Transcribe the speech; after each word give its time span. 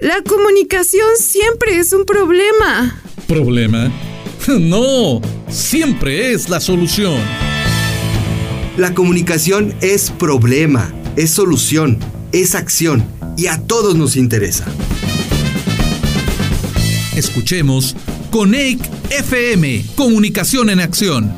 La 0.00 0.22
comunicación 0.22 1.06
siempre 1.18 1.76
es 1.76 1.92
un 1.92 2.06
problema. 2.06 3.02
¿Problema? 3.26 3.90
No, 4.58 5.20
siempre 5.50 6.32
es 6.32 6.48
la 6.48 6.58
solución. 6.58 7.20
La 8.78 8.94
comunicación 8.94 9.74
es 9.82 10.10
problema, 10.10 10.90
es 11.16 11.30
solución, 11.30 11.98
es 12.32 12.54
acción 12.54 13.04
y 13.36 13.48
a 13.48 13.60
todos 13.60 13.94
nos 13.94 14.16
interesa. 14.16 14.64
Escuchemos 17.14 17.94
Coneic 18.30 18.80
FM, 19.10 19.84
Comunicación 19.94 20.70
en 20.70 20.80
Acción. 20.80 21.30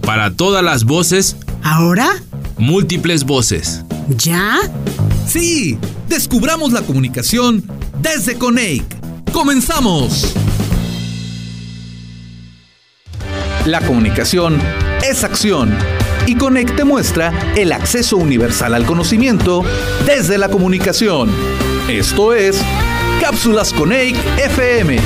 Para 0.00 0.32
todas 0.32 0.64
las 0.64 0.84
voces. 0.84 1.36
¿Ahora? 1.62 2.22
Múltiples 2.56 3.24
voces. 3.24 3.84
¿Ya? 4.16 4.58
Sí, 5.28 5.78
descubramos 6.08 6.72
la 6.72 6.80
comunicación 6.80 7.77
desde 8.00 8.38
Coneic. 8.38 8.84
¡Comenzamos! 9.32 10.34
La 13.66 13.80
comunicación 13.82 14.58
es 15.02 15.24
acción 15.24 15.76
y 16.26 16.36
Coneic 16.36 16.74
te 16.74 16.84
muestra 16.84 17.32
el 17.56 17.72
acceso 17.72 18.16
universal 18.16 18.74
al 18.74 18.86
conocimiento 18.86 19.62
desde 20.06 20.38
la 20.38 20.48
comunicación. 20.48 21.30
Esto 21.88 22.34
es 22.34 22.60
Cápsulas 23.20 23.72
Coneic 23.72 24.16
FM. 24.38 24.98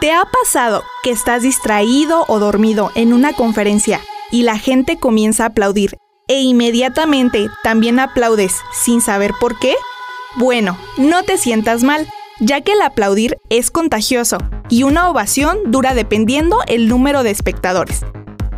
¿Te 0.00 0.12
ha 0.12 0.24
pasado 0.24 0.84
que 1.02 1.10
estás 1.10 1.42
distraído 1.42 2.24
o 2.28 2.38
dormido 2.38 2.90
en 2.94 3.12
una 3.12 3.32
conferencia 3.32 4.00
y 4.30 4.42
la 4.42 4.58
gente 4.58 4.98
comienza 4.98 5.44
a 5.44 5.48
aplaudir 5.48 5.96
e 6.28 6.40
inmediatamente 6.40 7.48
también 7.62 7.98
aplaudes 7.98 8.54
sin 8.72 9.00
saber 9.00 9.32
por 9.40 9.58
qué? 9.58 9.74
Bueno, 10.36 10.78
no 10.96 11.22
te 11.24 11.38
sientas 11.38 11.82
mal, 11.82 12.06
ya 12.38 12.60
que 12.60 12.72
el 12.72 12.82
aplaudir 12.82 13.38
es 13.50 13.70
contagioso 13.70 14.38
y 14.68 14.84
una 14.84 15.08
ovación 15.08 15.58
dura 15.66 15.94
dependiendo 15.94 16.58
el 16.68 16.88
número 16.88 17.22
de 17.22 17.30
espectadores. 17.30 18.04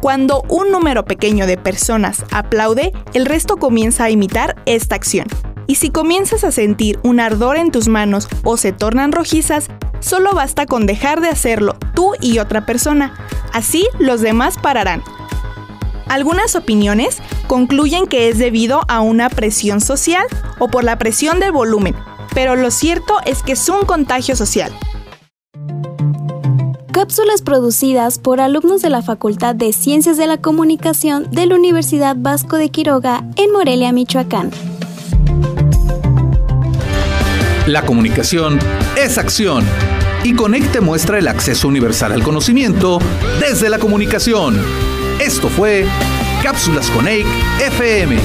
Cuando 0.00 0.42
un 0.48 0.70
número 0.70 1.04
pequeño 1.04 1.46
de 1.46 1.56
personas 1.58 2.24
aplaude, 2.32 2.92
el 3.14 3.26
resto 3.26 3.58
comienza 3.58 4.04
a 4.04 4.10
imitar 4.10 4.56
esta 4.66 4.96
acción. 4.96 5.26
Y 5.66 5.76
si 5.76 5.90
comienzas 5.90 6.42
a 6.42 6.50
sentir 6.50 6.98
un 7.02 7.20
ardor 7.20 7.56
en 7.56 7.70
tus 7.70 7.86
manos 7.86 8.28
o 8.42 8.56
se 8.56 8.72
tornan 8.72 9.12
rojizas, 9.12 9.68
solo 10.00 10.32
basta 10.32 10.66
con 10.66 10.86
dejar 10.86 11.20
de 11.20 11.28
hacerlo 11.28 11.76
tú 11.94 12.14
y 12.20 12.38
otra 12.38 12.66
persona. 12.66 13.14
Así 13.52 13.86
los 13.98 14.20
demás 14.20 14.56
pararán. 14.60 15.02
Algunas 16.10 16.56
opiniones 16.56 17.18
concluyen 17.46 18.08
que 18.08 18.28
es 18.28 18.36
debido 18.36 18.80
a 18.88 19.00
una 19.00 19.30
presión 19.30 19.80
social 19.80 20.24
o 20.58 20.66
por 20.66 20.82
la 20.82 20.98
presión 20.98 21.38
del 21.38 21.52
volumen, 21.52 21.94
pero 22.34 22.56
lo 22.56 22.72
cierto 22.72 23.18
es 23.24 23.44
que 23.44 23.52
es 23.52 23.68
un 23.68 23.82
contagio 23.82 24.34
social. 24.34 24.72
Cápsulas 26.92 27.42
producidas 27.42 28.18
por 28.18 28.40
alumnos 28.40 28.82
de 28.82 28.90
la 28.90 29.02
Facultad 29.02 29.54
de 29.54 29.72
Ciencias 29.72 30.16
de 30.16 30.26
la 30.26 30.38
Comunicación 30.38 31.30
de 31.30 31.46
la 31.46 31.54
Universidad 31.54 32.16
Vasco 32.18 32.56
de 32.56 32.70
Quiroga 32.70 33.24
en 33.36 33.52
Morelia, 33.52 33.92
Michoacán. 33.92 34.50
La 37.68 37.86
comunicación 37.86 38.58
es 38.96 39.16
acción 39.16 39.64
y 40.24 40.34
Conecte 40.34 40.80
muestra 40.80 41.20
el 41.20 41.28
acceso 41.28 41.68
universal 41.68 42.10
al 42.10 42.24
conocimiento 42.24 42.98
desde 43.38 43.70
la 43.70 43.78
comunicación. 43.78 44.60
Esto 45.20 45.50
fue 45.50 45.86
Cápsulas 46.42 46.90
Coneic 46.90 47.26
FM. 47.60 48.16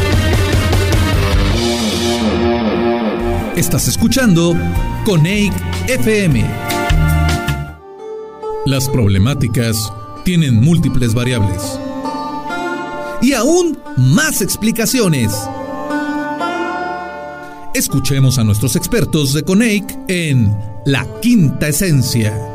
Estás 3.57 3.89
escuchando 3.89 4.55
Coneic 5.03 5.53
FM. 5.89 6.45
Las 8.65 8.87
problemáticas 8.87 9.91
tienen 10.23 10.63
múltiples 10.63 11.13
variables 11.13 11.77
y 13.21 13.33
aún 13.33 13.77
más 13.97 14.41
explicaciones. 14.41 15.33
Escuchemos 17.73 18.39
a 18.39 18.45
nuestros 18.45 18.77
expertos 18.77 19.33
de 19.33 19.43
Coneic 19.43 19.97
en 20.07 20.57
La 20.85 21.05
Quinta 21.21 21.67
Esencia. 21.67 22.54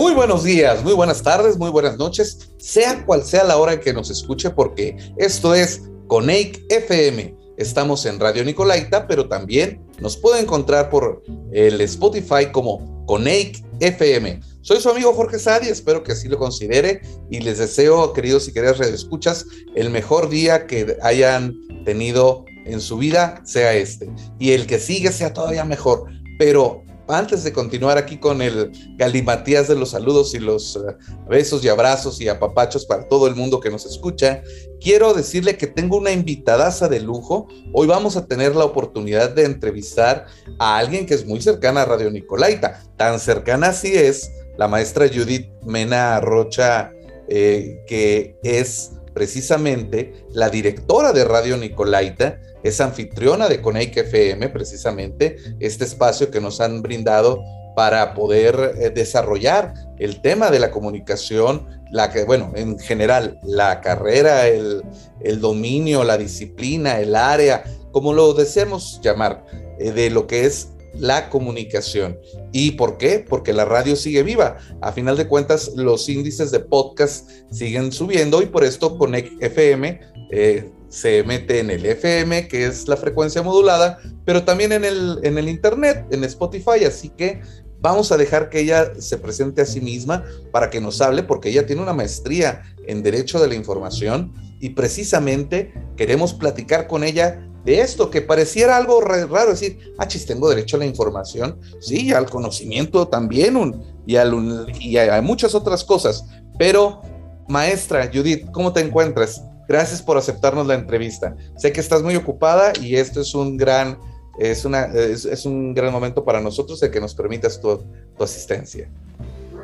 Muy 0.00 0.14
buenos 0.14 0.44
días, 0.44 0.82
muy 0.82 0.94
buenas 0.94 1.22
tardes, 1.22 1.58
muy 1.58 1.68
buenas 1.68 1.98
noches, 1.98 2.52
sea 2.56 3.04
cual 3.04 3.22
sea 3.22 3.44
la 3.44 3.58
hora 3.58 3.78
que 3.78 3.92
nos 3.92 4.08
escuche, 4.08 4.48
porque 4.48 4.96
esto 5.18 5.54
es 5.54 5.82
Coneic 6.06 6.64
FM. 6.70 7.36
Estamos 7.58 8.06
en 8.06 8.18
Radio 8.18 8.42
Nicolaita, 8.42 9.06
pero 9.06 9.28
también 9.28 9.86
nos 10.00 10.16
puede 10.16 10.40
encontrar 10.40 10.88
por 10.88 11.22
el 11.52 11.78
Spotify 11.82 12.46
como 12.50 13.04
Coneic 13.04 13.62
FM. 13.80 14.40
Soy 14.62 14.80
su 14.80 14.88
amigo 14.88 15.12
Jorge 15.12 15.38
Sadi, 15.38 15.68
espero 15.68 16.02
que 16.02 16.12
así 16.12 16.28
lo 16.28 16.38
considere 16.38 17.02
y 17.30 17.40
les 17.40 17.58
deseo, 17.58 18.14
queridos 18.14 18.48
y 18.48 18.54
queridas 18.54 18.78
redescuchas, 18.78 19.44
el 19.74 19.90
mejor 19.90 20.30
día 20.30 20.66
que 20.66 20.96
hayan 21.02 21.54
tenido 21.84 22.46
en 22.64 22.80
su 22.80 22.96
vida 22.96 23.42
sea 23.44 23.74
este 23.74 24.10
y 24.38 24.52
el 24.52 24.66
que 24.66 24.78
sigue 24.78 25.12
sea 25.12 25.34
todavía 25.34 25.66
mejor. 25.66 26.06
Pero 26.38 26.84
antes 27.12 27.44
de 27.44 27.52
continuar 27.52 27.98
aquí 27.98 28.18
con 28.18 28.42
el 28.42 28.72
galimatías 28.96 29.68
de 29.68 29.76
los 29.76 29.90
saludos 29.90 30.34
y 30.34 30.38
los 30.38 30.76
eh, 30.76 30.96
besos 31.28 31.64
y 31.64 31.68
abrazos 31.68 32.20
y 32.20 32.28
apapachos 32.28 32.86
para 32.86 33.08
todo 33.08 33.26
el 33.26 33.34
mundo 33.34 33.60
que 33.60 33.70
nos 33.70 33.86
escucha, 33.86 34.42
quiero 34.80 35.14
decirle 35.14 35.56
que 35.56 35.66
tengo 35.66 35.96
una 35.96 36.12
invitadaza 36.12 36.88
de 36.88 37.00
lujo. 37.00 37.48
Hoy 37.72 37.86
vamos 37.86 38.16
a 38.16 38.26
tener 38.26 38.54
la 38.56 38.64
oportunidad 38.64 39.30
de 39.30 39.44
entrevistar 39.44 40.26
a 40.58 40.78
alguien 40.78 41.06
que 41.06 41.14
es 41.14 41.26
muy 41.26 41.40
cercana 41.40 41.82
a 41.82 41.86
Radio 41.86 42.10
Nicolaita. 42.10 42.82
Tan 42.96 43.20
cercana 43.20 43.68
así 43.68 43.94
es 43.94 44.30
la 44.56 44.68
maestra 44.68 45.08
Judith 45.08 45.48
Mena 45.64 46.20
Rocha, 46.20 46.92
eh, 47.28 47.82
que 47.86 48.36
es 48.42 48.92
precisamente 49.14 50.24
la 50.32 50.50
directora 50.50 51.12
de 51.12 51.24
Radio 51.24 51.56
Nicolaita, 51.56 52.40
es 52.62 52.80
anfitriona 52.80 53.48
de 53.48 53.62
Coneic 53.62 53.96
FM, 53.96 54.48
precisamente, 54.50 55.36
este 55.60 55.84
espacio 55.84 56.30
que 56.30 56.40
nos 56.40 56.60
han 56.60 56.82
brindado 56.82 57.42
para 57.74 58.14
poder 58.14 58.74
eh, 58.78 58.90
desarrollar 58.90 59.74
el 59.98 60.20
tema 60.20 60.50
de 60.50 60.58
la 60.58 60.70
comunicación, 60.70 61.66
la 61.90 62.10
que, 62.10 62.24
bueno, 62.24 62.52
en 62.54 62.78
general, 62.78 63.38
la 63.42 63.80
carrera, 63.80 64.48
el, 64.48 64.82
el 65.20 65.40
dominio, 65.40 66.04
la 66.04 66.18
disciplina, 66.18 67.00
el 67.00 67.16
área, 67.16 67.64
como 67.92 68.12
lo 68.12 68.34
deseemos 68.34 69.00
llamar, 69.02 69.44
eh, 69.78 69.92
de 69.92 70.10
lo 70.10 70.26
que 70.26 70.44
es 70.44 70.72
la 70.98 71.28
comunicación. 71.28 72.18
¿Y 72.52 72.72
por 72.72 72.98
qué? 72.98 73.24
Porque 73.26 73.52
la 73.52 73.64
radio 73.64 73.96
sigue 73.96 74.22
viva. 74.22 74.58
A 74.80 74.92
final 74.92 75.16
de 75.16 75.28
cuentas, 75.28 75.72
los 75.76 76.08
índices 76.08 76.50
de 76.50 76.60
podcast 76.60 77.30
siguen 77.50 77.92
subiendo 77.92 78.42
y 78.42 78.46
por 78.46 78.64
esto 78.64 78.98
Connect 78.98 79.42
FM 79.42 80.00
eh, 80.30 80.70
se 80.88 81.22
mete 81.22 81.60
en 81.60 81.70
el 81.70 81.86
FM, 81.86 82.48
que 82.48 82.66
es 82.66 82.88
la 82.88 82.96
frecuencia 82.96 83.42
modulada, 83.42 83.98
pero 84.24 84.44
también 84.44 84.72
en 84.72 84.84
el, 84.84 85.20
en 85.22 85.38
el 85.38 85.48
Internet, 85.48 86.06
en 86.10 86.24
Spotify. 86.24 86.84
Así 86.86 87.10
que 87.10 87.40
vamos 87.80 88.12
a 88.12 88.16
dejar 88.16 88.50
que 88.50 88.60
ella 88.60 88.92
se 88.98 89.16
presente 89.16 89.62
a 89.62 89.66
sí 89.66 89.80
misma 89.80 90.24
para 90.50 90.70
que 90.70 90.80
nos 90.80 91.00
hable, 91.00 91.22
porque 91.22 91.48
ella 91.48 91.66
tiene 91.66 91.82
una 91.82 91.92
maestría 91.92 92.62
en 92.86 93.02
Derecho 93.02 93.40
de 93.40 93.48
la 93.48 93.54
Información 93.54 94.32
y 94.60 94.70
precisamente 94.70 95.72
queremos 95.96 96.34
platicar 96.34 96.86
con 96.86 97.04
ella 97.04 97.49
de 97.64 97.80
esto, 97.80 98.10
que 98.10 98.22
pareciera 98.22 98.76
algo 98.76 99.00
raro 99.00 99.50
decir, 99.50 99.78
ah, 99.98 100.06
chis, 100.06 100.26
tengo 100.26 100.48
derecho 100.48 100.76
a 100.76 100.80
la 100.80 100.86
información, 100.86 101.60
sí, 101.80 102.12
al 102.12 102.28
conocimiento 102.28 103.08
también, 103.08 103.82
y, 104.06 104.16
a 104.16 105.22
muchas 105.22 105.54
otras 105.54 105.84
cosas. 105.84 106.24
Pero, 106.58 107.02
maestra 107.48 108.10
Judith, 108.12 108.50
¿cómo 108.52 108.72
te 108.72 108.80
encuentras? 108.80 109.42
Gracias 109.68 110.02
por 110.02 110.16
aceptarnos 110.16 110.66
la 110.66 110.74
entrevista. 110.74 111.36
Sé 111.56 111.72
que 111.72 111.80
estás 111.80 112.02
muy 112.02 112.16
ocupada 112.16 112.72
y 112.80 112.96
esto 112.96 113.20
es 113.20 113.34
un 113.34 113.56
gran, 113.56 113.98
es 114.38 114.64
una, 114.64 114.86
es, 114.86 115.44
un 115.44 115.74
gran 115.74 115.92
momento 115.92 116.24
para 116.24 116.40
nosotros 116.40 116.80
de 116.80 116.90
que 116.90 117.00
nos 117.00 117.14
permitas 117.14 117.60
tu 117.60 117.80
asistencia. 118.18 118.90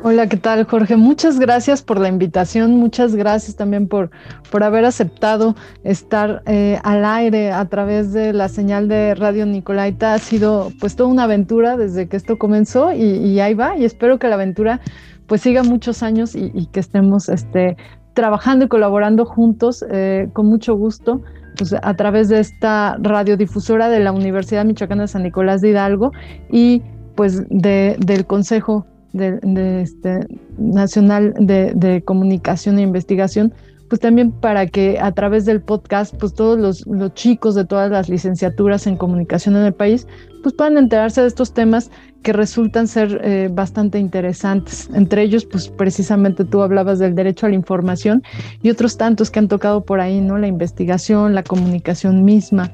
Hola, 0.03 0.29
¿qué 0.29 0.37
tal, 0.37 0.65
Jorge? 0.65 0.97
Muchas 0.97 1.39
gracias 1.39 1.83
por 1.83 1.99
la 1.99 2.09
invitación, 2.09 2.77
muchas 2.77 3.17
gracias 3.17 3.57
también 3.57 3.89
por, 3.89 4.11
por 4.51 4.63
haber 4.63 4.85
aceptado 4.85 5.57
estar 5.85 6.43
eh, 6.47 6.79
al 6.85 7.05
aire 7.05 7.51
a 7.51 7.65
través 7.65 8.13
de 8.13 8.33
la 8.33 8.49
señal 8.49 8.89
de 8.89 9.15
Radio 9.15 9.47
Nicolaita. 9.47 10.15
Ha 10.15 10.19
sido 10.19 10.71
pues 10.81 10.97
toda 10.97 11.09
una 11.09 11.25
aventura 11.25 11.77
desde 11.77 12.09
que 12.09 12.17
esto 12.17 12.39
comenzó 12.39 12.93
y, 12.93 13.41
ahí 13.41 13.55
va 13.55 13.77
y 13.77 13.85
espero 13.85 14.19
que 14.19 14.29
la 14.29 14.35
aventura 14.35 14.81
pues 15.27 15.41
siga 15.41 15.63
muchos 15.63 16.03
años 16.03 16.37
y, 16.37 16.67
que 16.67 16.79
estemos 16.79 17.29
este, 17.29 17.77
trabajando 18.15 18.67
y 18.67 18.69
colaborando 18.69 19.25
juntos 19.25 19.85
eh, 19.91 20.29
con 20.35 20.47
mucho 20.47 20.77
gusto. 20.77 21.23
Pues, 21.57 21.75
a 21.83 21.95
través 21.95 22.29
de 22.29 22.39
esta 22.39 22.99
radiodifusora 23.01 23.89
de 23.89 24.01
la 24.01 24.13
Universidad 24.13 24.67
Michoacana 24.67 25.03
de 25.03 25.09
San 25.09 25.23
Nicolás 25.23 25.63
de 25.63 25.71
Hidalgo 25.71 26.13
y 26.51 26.83
pues 27.15 27.49
de, 27.49 27.97
del 27.99 28.27
Consejo 28.27 28.87
de, 29.17 29.81
este, 29.83 30.27
Nacional 30.59 31.35
de, 31.39 31.73
de 31.75 32.03
Comunicación 32.03 32.79
e 32.79 32.83
Investigación, 32.83 33.53
pues 33.89 34.01
también 34.01 34.33
para 34.33 34.67
que 34.67 34.99
a 35.01 35.13
través 35.13 35.45
del 35.45 35.61
podcast, 35.61 36.15
pues 36.17 36.35
todos 36.35 36.59
los, 36.59 36.87
los, 36.87 37.15
chicos 37.15 37.55
de 37.55 37.65
todas 37.65 37.91
las 37.91 38.09
licenciaturas 38.09 38.87
en 38.87 38.97
comunicación 38.97 39.57
en 39.57 39.63
el 39.63 39.75
país, 39.75 40.07
pues 40.43 40.55
puedan 40.55 40.79
enterarse 40.79 41.21
de 41.21 41.29
estos 41.29 41.53
temas 41.53 41.91
que 42.23 42.33
resultan 42.33 42.89
ser 42.89 43.21
eh, 43.23 43.49
bastante 43.53 43.99
interesantes. 43.99 44.89
Entre 44.93 45.23
ellos, 45.23 45.45
pues 45.45 45.69
precisamente 45.69 46.45
tú 46.45 46.62
hablabas 46.62 46.99
del 46.99 47.15
derecho 47.15 47.47
a 47.47 47.49
la 47.51 47.55
información 47.55 48.23
y 48.62 48.71
otros 48.71 48.97
tantos 48.97 49.31
que 49.31 49.39
han 49.39 49.49
tocado 49.49 49.85
por 49.85 50.01
ahí, 50.01 50.21
¿no? 50.21 50.37
La 50.39 50.49
investigación, 50.49 51.35
la 51.35 51.45
comunicación 51.45 52.25
misma, 52.25 52.73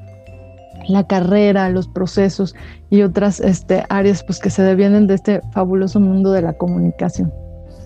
la 0.87 1.07
carrera, 1.07 1.69
los 1.69 1.87
procesos 1.87 2.55
y 2.89 3.01
otras 3.01 3.39
este, 3.39 3.83
áreas 3.89 4.23
pues 4.23 4.39
que 4.39 4.49
se 4.49 4.61
devienen 4.61 5.07
de 5.07 5.15
este 5.15 5.41
fabuloso 5.53 5.99
mundo 5.99 6.31
de 6.31 6.41
la 6.41 6.53
comunicación. 6.53 7.31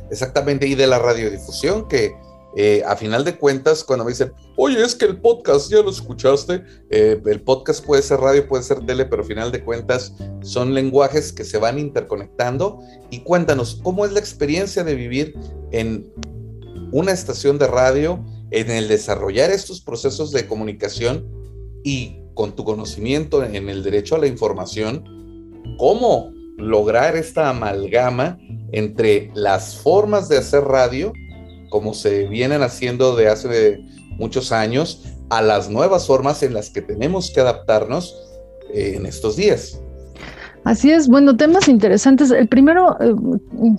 Exactamente, 0.09 0.67
y 0.67 0.75
de 0.75 0.88
la 0.88 0.99
radiodifusión 0.99 1.88
que 1.88 2.15
eh, 2.55 2.81
a 2.88 2.95
final 2.95 3.23
de 3.23 3.38
cuentas, 3.38 3.83
cuando 3.83 4.03
me 4.03 4.11
dicen, 4.11 4.31
oye, 4.55 4.83
es 4.83 4.95
que 4.95 5.05
el 5.05 5.17
podcast 5.17 5.69
ya 5.69 5.83
lo 5.83 5.91
escuchaste, 5.91 6.63
eh, 6.89 7.21
el 7.23 7.41
podcast 7.41 7.85
puede 7.85 8.01
ser 8.01 8.19
radio, 8.19 8.47
puede 8.47 8.63
ser 8.63 8.83
tele, 8.85 9.05
pero 9.05 9.21
a 9.21 9.25
final 9.25 9.51
de 9.51 9.63
cuentas 9.63 10.13
son 10.41 10.73
lenguajes 10.73 11.31
que 11.31 11.43
se 11.43 11.59
van 11.59 11.77
interconectando. 11.77 12.79
Y 13.11 13.19
cuéntanos, 13.19 13.79
¿cómo 13.83 14.05
es 14.05 14.11
la 14.11 14.19
experiencia 14.19 14.83
de 14.83 14.95
vivir 14.95 15.35
en 15.71 16.11
una 16.91 17.11
estación 17.11 17.59
de 17.59 17.67
radio, 17.67 18.25
en 18.50 18.71
el 18.71 18.88
desarrollar 18.88 19.51
estos 19.51 19.81
procesos 19.81 20.31
de 20.31 20.47
comunicación 20.47 21.27
y 21.83 22.21
con 22.38 22.54
tu 22.54 22.63
conocimiento 22.63 23.44
en 23.44 23.68
el 23.68 23.84
derecho 23.84 24.16
a 24.16 24.19
la 24.19 24.28
información, 24.28 25.04
cómo 25.80 26.31
lograr 26.57 27.16
esta 27.16 27.50
amalgama 27.50 28.38
entre 28.72 29.31
las 29.34 29.75
formas 29.78 30.30
de 30.30 30.38
hacer 30.38 30.63
radio, 30.63 31.12
como 31.69 31.95
se 31.95 32.28
vienen 32.28 32.62
haciendo 32.62 33.16
de 33.16 33.28
hace 33.28 33.80
muchos 34.18 34.51
años, 34.51 35.04
a 35.30 35.42
las 35.42 35.69
nuevas 35.69 36.06
formas 36.06 36.44
en 36.44 36.54
las 36.54 36.69
que 36.69 36.81
tenemos 36.81 37.31
que 37.34 37.42
adaptarnos 37.42 38.16
eh, 38.72 38.94
en 38.95 39.07
estos 39.07 39.36
días. 39.36 39.81
Así 40.63 40.92
es, 40.92 41.07
bueno, 41.07 41.36
temas 41.38 41.68
interesantes. 41.68 42.30
El 42.30 42.48
primero 42.48 42.98
eh, 43.00 43.16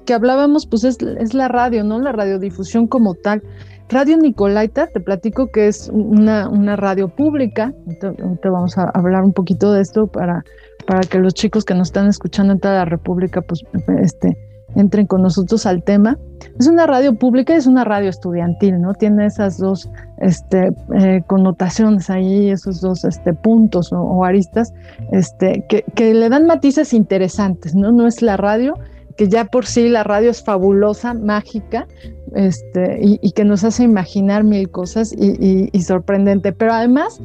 que 0.04 0.14
hablábamos, 0.14 0.66
pues 0.66 0.82
es, 0.82 0.98
es, 1.20 1.32
la 1.32 1.46
radio, 1.46 1.84
¿no? 1.84 2.00
La 2.00 2.12
radiodifusión 2.12 2.88
como 2.88 3.14
tal. 3.14 3.42
Radio 3.88 4.18
Nicolaita, 4.18 4.88
te 4.88 5.00
platico 5.00 5.50
que 5.50 5.66
es 5.68 5.88
una, 5.92 6.48
una 6.48 6.76
radio 6.76 7.08
pública. 7.08 7.72
Te, 8.00 8.48
vamos 8.48 8.76
a 8.76 8.90
hablar 8.94 9.24
un 9.24 9.32
poquito 9.32 9.72
de 9.72 9.80
esto 9.80 10.06
para, 10.06 10.44
para 10.86 11.00
que 11.00 11.18
los 11.18 11.32
chicos 11.34 11.64
que 11.64 11.74
nos 11.74 11.88
están 11.88 12.06
escuchando 12.06 12.52
en 12.52 12.60
toda 12.60 12.74
la 12.74 12.84
República, 12.84 13.40
pues, 13.40 13.64
este, 14.02 14.36
entren 14.74 15.06
con 15.06 15.22
nosotros 15.22 15.66
al 15.66 15.82
tema. 15.82 16.18
Es 16.58 16.66
una 16.66 16.86
radio 16.86 17.14
pública 17.14 17.54
y 17.54 17.56
es 17.56 17.66
una 17.66 17.84
radio 17.84 18.10
estudiantil, 18.10 18.80
¿no? 18.80 18.94
Tiene 18.94 19.26
esas 19.26 19.58
dos 19.58 19.90
este, 20.18 20.72
eh, 20.94 21.22
connotaciones 21.26 22.10
ahí, 22.10 22.50
esos 22.50 22.80
dos 22.80 23.04
este, 23.04 23.32
puntos 23.32 23.92
o, 23.92 24.24
aristas 24.24 24.72
este, 25.12 25.64
que, 25.68 26.14
le 26.14 26.28
dan 26.28 26.46
matices 26.46 26.92
interesantes, 26.92 27.74
¿no? 27.74 27.92
No 27.92 28.06
es 28.06 28.22
la 28.22 28.36
radio, 28.36 28.74
que 29.18 29.28
ya 29.28 29.44
por 29.44 29.66
sí 29.66 29.90
la 29.90 30.04
radio 30.04 30.30
es 30.30 30.42
fabulosa, 30.42 31.12
mágica, 31.12 31.86
este, 32.34 32.98
y, 33.02 33.32
que 33.32 33.44
nos 33.44 33.64
hace 33.64 33.82
imaginar 33.82 34.44
mil 34.44 34.70
cosas 34.70 35.12
y 35.12 35.82
sorprendente, 35.82 36.52
pero 36.52 36.72
además 36.72 37.20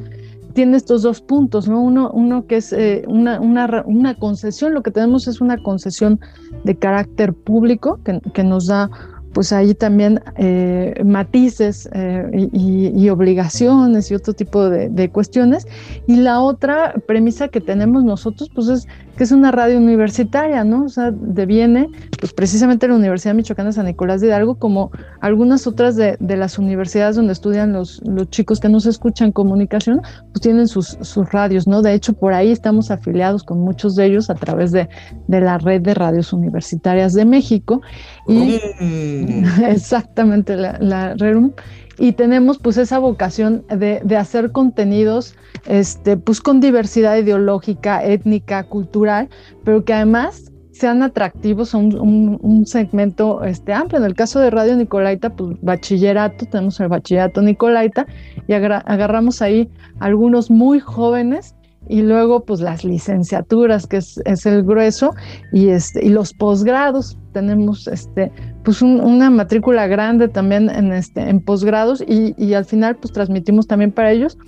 tiene 0.54 0.76
estos 0.76 1.02
dos 1.02 1.20
puntos, 1.20 1.68
¿no? 1.68 1.82
Uno, 1.82 2.10
uno 2.12 2.46
que 2.46 2.56
es 2.56 2.72
eh, 2.72 3.02
una, 3.06 3.40
una, 3.40 3.82
una, 3.86 4.14
concesión, 4.14 4.72
lo 4.72 4.82
que 4.82 4.90
tenemos 4.90 5.26
es 5.28 5.40
una 5.40 5.58
concesión 5.58 6.20
de 6.62 6.76
carácter 6.76 7.34
público 7.34 7.98
que, 8.04 8.20
que 8.32 8.44
nos 8.44 8.68
da 8.68 8.88
pues 9.34 9.52
ahí 9.52 9.74
también 9.74 10.22
eh, 10.36 10.94
matices 11.04 11.88
eh, 11.92 12.48
y, 12.52 13.08
obligaciones 13.08 14.10
y 14.10 14.14
otro 14.14 14.32
tipo 14.32 14.70
de, 14.70 14.88
de, 14.88 15.10
cuestiones. 15.10 15.66
Y 16.06 16.16
la 16.16 16.40
otra 16.40 16.94
premisa 17.06 17.48
que 17.48 17.60
tenemos 17.60 18.04
nosotros, 18.04 18.48
pues 18.54 18.68
es 18.68 18.86
que 19.16 19.24
es 19.24 19.32
una 19.32 19.52
radio 19.52 19.78
universitaria, 19.78 20.64
¿no? 20.64 20.84
O 20.84 20.88
sea, 20.88 21.12
deviene, 21.12 21.88
pues 22.18 22.32
precisamente 22.32 22.88
la 22.88 22.94
Universidad 22.94 23.34
Michoacana 23.34 23.72
San 23.72 23.86
Nicolás 23.86 24.20
de 24.20 24.28
Hidalgo, 24.28 24.56
como 24.56 24.90
algunas 25.20 25.66
otras 25.66 25.96
de, 25.96 26.16
de 26.18 26.36
las 26.36 26.58
universidades 26.58 27.16
donde 27.16 27.32
estudian 27.32 27.72
los, 27.72 28.02
los, 28.04 28.28
chicos 28.30 28.58
que 28.58 28.68
nos 28.68 28.86
escuchan 28.86 29.30
comunicación, 29.30 30.02
pues 30.32 30.40
tienen 30.40 30.66
sus, 30.66 30.98
sus, 31.00 31.30
radios, 31.30 31.68
¿no? 31.68 31.82
De 31.82 31.94
hecho, 31.94 32.12
por 32.12 32.32
ahí 32.32 32.50
estamos 32.50 32.90
afiliados 32.90 33.44
con 33.44 33.60
muchos 33.60 33.94
de 33.94 34.06
ellos 34.06 34.30
a 34.30 34.34
través 34.34 34.72
de, 34.72 34.88
de 35.28 35.40
la 35.40 35.58
red 35.58 35.82
de 35.82 35.94
radios 35.94 36.32
universitarias 36.32 37.14
de 37.14 37.24
México. 37.24 37.82
Y 38.26 38.60
mm. 38.80 39.44
exactamente, 39.64 40.56
la, 40.56 40.78
la 40.80 41.14
RERUM 41.14 41.52
y 41.98 42.12
tenemos 42.12 42.58
pues 42.58 42.76
esa 42.76 42.98
vocación 42.98 43.64
de, 43.68 44.00
de, 44.04 44.16
hacer 44.16 44.50
contenidos 44.50 45.36
este, 45.66 46.16
pues 46.16 46.40
con 46.40 46.60
diversidad 46.60 47.16
ideológica, 47.16 48.04
étnica, 48.04 48.64
cultural, 48.64 49.28
pero 49.64 49.84
que 49.84 49.92
además 49.92 50.50
sean 50.72 51.04
atractivos 51.04 51.72
a 51.72 51.78
un, 51.78 52.38
un, 52.42 52.66
segmento 52.66 53.44
este, 53.44 53.72
amplio. 53.72 54.00
En 54.00 54.06
el 54.06 54.14
caso 54.14 54.40
de 54.40 54.50
Radio 54.50 54.76
Nicolaita, 54.76 55.30
pues 55.30 55.56
bachillerato, 55.62 56.46
tenemos 56.46 56.80
el 56.80 56.88
bachillerato 56.88 57.42
Nicolaita 57.42 58.06
y 58.48 58.54
agarramos 58.54 59.40
ahí 59.40 59.70
algunos 60.00 60.50
muy 60.50 60.80
jóvenes 60.80 61.54
y 61.88 62.02
luego 62.02 62.44
pues 62.44 62.60
las 62.60 62.84
licenciaturas, 62.84 63.86
que 63.86 63.98
es, 63.98 64.20
es 64.24 64.46
el 64.46 64.64
grueso, 64.64 65.14
y, 65.52 65.68
este, 65.68 66.04
y 66.04 66.08
los 66.08 66.34
posgrados. 66.34 67.18
Tenemos 67.34 67.88
este, 67.88 68.30
pues 68.62 68.80
una 68.80 69.28
matrícula 69.28 69.88
grande 69.88 70.28
también 70.28 70.70
en, 70.70 70.92
este, 70.92 71.28
en 71.28 71.40
posgrados 71.40 72.02
y, 72.06 72.54
al 72.54 72.64
final 72.64 72.94
pues 72.96 73.12
transmitimos 73.12 73.66
también 73.66 73.90
para 73.90 74.12
ellos 74.12 74.38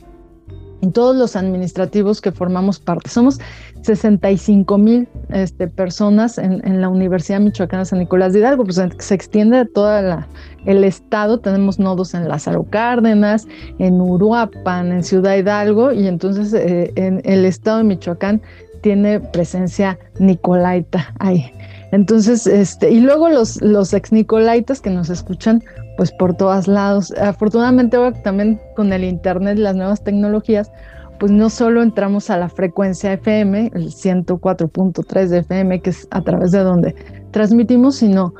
todos 0.92 1.16
los 1.16 1.34
administrativos 1.34 2.20
que 2.20 2.30
formamos 2.30 2.78
parte. 2.78 3.10
Somos 3.10 3.40
65 3.82 4.78
mil 4.78 5.08
este, 5.30 5.66
personas 5.66 6.38
en, 6.38 6.64
en, 6.64 6.80
la 6.80 6.88
Universidad 6.88 7.40
Michoacana 7.40 7.84
San 7.84 7.98
Nicolás 7.98 8.32
de 8.32 8.38
Hidalgo, 8.38 8.64
pues 8.64 8.80
se 8.98 9.14
extiende 9.14 9.58
a 9.58 9.66
todo 9.66 10.24
el 10.64 10.84
estado, 10.84 11.40
tenemos 11.40 11.80
nodos 11.80 12.14
en 12.14 12.28
Lázaro 12.28 12.64
Cárdenas, 12.70 13.48
en 13.80 14.00
Uruapan, 14.00 14.92
en 14.92 15.02
Ciudad 15.02 15.36
Hidalgo, 15.36 15.92
y 15.92 16.06
entonces 16.06 16.52
eh, 16.52 16.92
en 16.94 17.20
el 17.24 17.44
estado 17.44 17.78
de 17.78 17.84
Michoacán 17.84 18.42
tiene 18.80 19.18
presencia 19.18 19.98
Nicolaita 20.20 21.12
ahí. 21.18 21.50
Entonces, 21.96 22.46
este, 22.46 22.90
y 22.90 23.00
luego 23.00 23.30
los, 23.30 23.62
los 23.62 23.94
ex 23.94 24.12
Nicolaitas 24.12 24.82
que 24.82 24.90
nos 24.90 25.08
escuchan 25.08 25.64
pues 25.96 26.12
por 26.12 26.36
todos 26.36 26.68
lados. 26.68 27.10
Afortunadamente 27.12 27.96
ahora 27.96 28.12
también 28.22 28.60
con 28.76 28.92
el 28.92 29.02
internet 29.02 29.56
las 29.56 29.76
nuevas 29.76 30.04
tecnologías, 30.04 30.70
pues 31.18 31.32
no 31.32 31.48
solo 31.48 31.82
entramos 31.82 32.28
a 32.28 32.36
la 32.36 32.50
frecuencia 32.50 33.14
FM, 33.14 33.70
el 33.72 33.86
104.3 33.86 35.28
de 35.28 35.38
FM, 35.38 35.80
que 35.80 35.88
es 35.88 36.06
a 36.10 36.20
través 36.20 36.50
de 36.50 36.58
donde 36.58 36.94
transmitimos, 37.30 37.96
sino 37.96 38.34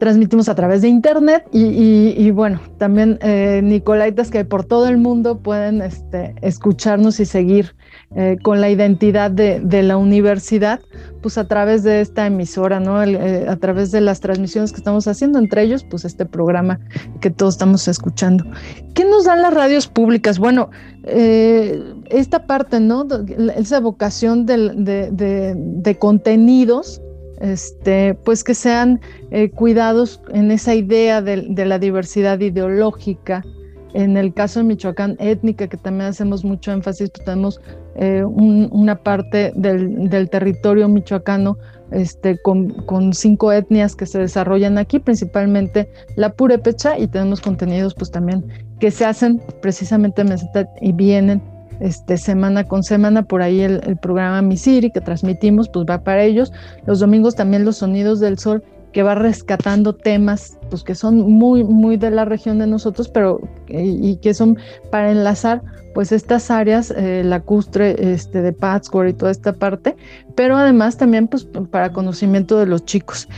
transmitimos 0.00 0.48
a 0.48 0.54
través 0.54 0.80
de 0.80 0.88
internet 0.88 1.46
y, 1.52 1.62
y, 1.62 2.14
y 2.16 2.30
bueno, 2.30 2.60
también 2.78 3.18
eh, 3.20 3.60
Nicolaitas 3.62 4.30
que 4.30 4.44
por 4.46 4.64
todo 4.64 4.88
el 4.88 4.96
mundo 4.96 5.38
pueden 5.38 5.82
este, 5.82 6.34
escucharnos 6.40 7.20
y 7.20 7.26
seguir 7.26 7.76
eh, 8.16 8.38
con 8.42 8.62
la 8.62 8.70
identidad 8.70 9.30
de, 9.30 9.60
de, 9.60 9.82
la 9.82 9.98
universidad, 9.98 10.80
pues 11.20 11.36
a 11.36 11.46
través 11.46 11.82
de 11.82 12.00
esta 12.00 12.26
emisora, 12.26 12.80
¿no? 12.80 13.02
Eh, 13.02 13.46
a 13.46 13.56
través 13.56 13.90
de 13.92 14.00
las 14.00 14.20
transmisiones 14.20 14.72
que 14.72 14.78
estamos 14.78 15.06
haciendo, 15.06 15.38
entre 15.38 15.62
ellos, 15.62 15.84
pues 15.84 16.06
este 16.06 16.24
programa 16.24 16.80
que 17.20 17.30
todos 17.30 17.54
estamos 17.54 17.86
escuchando. 17.86 18.44
¿Qué 18.94 19.04
nos 19.04 19.26
dan 19.26 19.42
las 19.42 19.52
radios 19.52 19.86
públicas? 19.86 20.38
Bueno, 20.38 20.70
eh, 21.04 21.78
esta 22.08 22.46
parte, 22.46 22.80
¿no? 22.80 23.06
Esa 23.54 23.80
vocación 23.80 24.46
de 24.46 25.96
contenidos 26.00 27.02
este, 27.40 28.14
pues 28.24 28.44
que 28.44 28.54
sean 28.54 29.00
eh, 29.30 29.50
cuidados 29.50 30.22
en 30.32 30.50
esa 30.50 30.74
idea 30.74 31.22
de, 31.22 31.36
la 31.66 31.78
diversidad 31.78 32.38
ideológica. 32.40 33.42
En 33.92 34.16
el 34.16 34.32
caso 34.32 34.60
de 34.60 34.66
Michoacán, 34.66 35.16
étnica, 35.18 35.66
que 35.66 35.76
también 35.76 36.10
hacemos 36.10 36.44
mucho 36.44 36.70
énfasis, 36.70 37.10
pues 37.10 37.24
tenemos 37.24 37.60
eh, 37.96 38.22
un, 38.22 38.68
una 38.70 38.94
parte 38.94 39.52
del, 39.56 40.30
territorio 40.30 40.88
michoacano 40.88 41.58
este, 41.90 42.38
con, 42.42 43.12
cinco 43.12 43.52
etnias 43.52 43.96
que 43.96 44.06
se 44.06 44.20
desarrollan 44.20 44.78
aquí, 44.78 45.00
principalmente 45.00 45.90
la 46.14 46.32
purépecha, 46.32 46.96
y 46.98 47.08
tenemos 47.08 47.40
contenidos 47.40 47.94
pues 47.94 48.12
también 48.12 48.44
que 48.78 48.92
se 48.92 49.04
hacen 49.04 49.42
precisamente 49.60 50.24
y 50.80 50.92
vienen 50.92 51.42
este, 51.80 52.16
semana 52.16 52.64
con 52.64 52.82
semana, 52.82 53.22
por 53.22 53.42
ahí 53.42 53.60
el, 53.60 53.80
el 53.86 53.96
programa 53.96 54.42
Misiri 54.42 54.90
que 54.90 55.00
transmitimos, 55.00 55.68
pues 55.68 55.86
va 55.88 56.02
para 56.02 56.22
ellos. 56.22 56.52
Los 56.86 57.00
domingos 57.00 57.34
también 57.34 57.64
los 57.64 57.78
sonidos 57.78 58.20
del 58.20 58.38
sol 58.38 58.62
que 58.92 59.02
va 59.02 59.14
rescatando 59.14 59.94
temas 59.94 60.58
pues 60.68 60.82
que 60.82 60.94
son 60.94 61.18
muy 61.18 61.64
muy 61.64 61.96
de 61.96 62.10
la 62.10 62.24
región 62.24 62.58
de 62.58 62.66
nosotros 62.66 63.08
pero 63.08 63.40
y, 63.68 64.10
y 64.10 64.16
que 64.16 64.34
son 64.34 64.58
para 64.90 65.10
enlazar 65.12 65.62
pues 65.94 66.12
estas 66.12 66.50
áreas 66.50 66.92
eh, 66.96 67.22
lacustre 67.24 68.12
este 68.12 68.42
de 68.42 68.52
Pátzcuaro 68.52 69.08
y 69.08 69.12
toda 69.12 69.30
esta 69.30 69.52
parte 69.52 69.96
pero 70.34 70.56
además 70.56 70.96
también 70.96 71.28
pues 71.28 71.44
para 71.44 71.92
conocimiento 71.92 72.58
de 72.58 72.66
los 72.66 72.84
chicos 72.84 73.28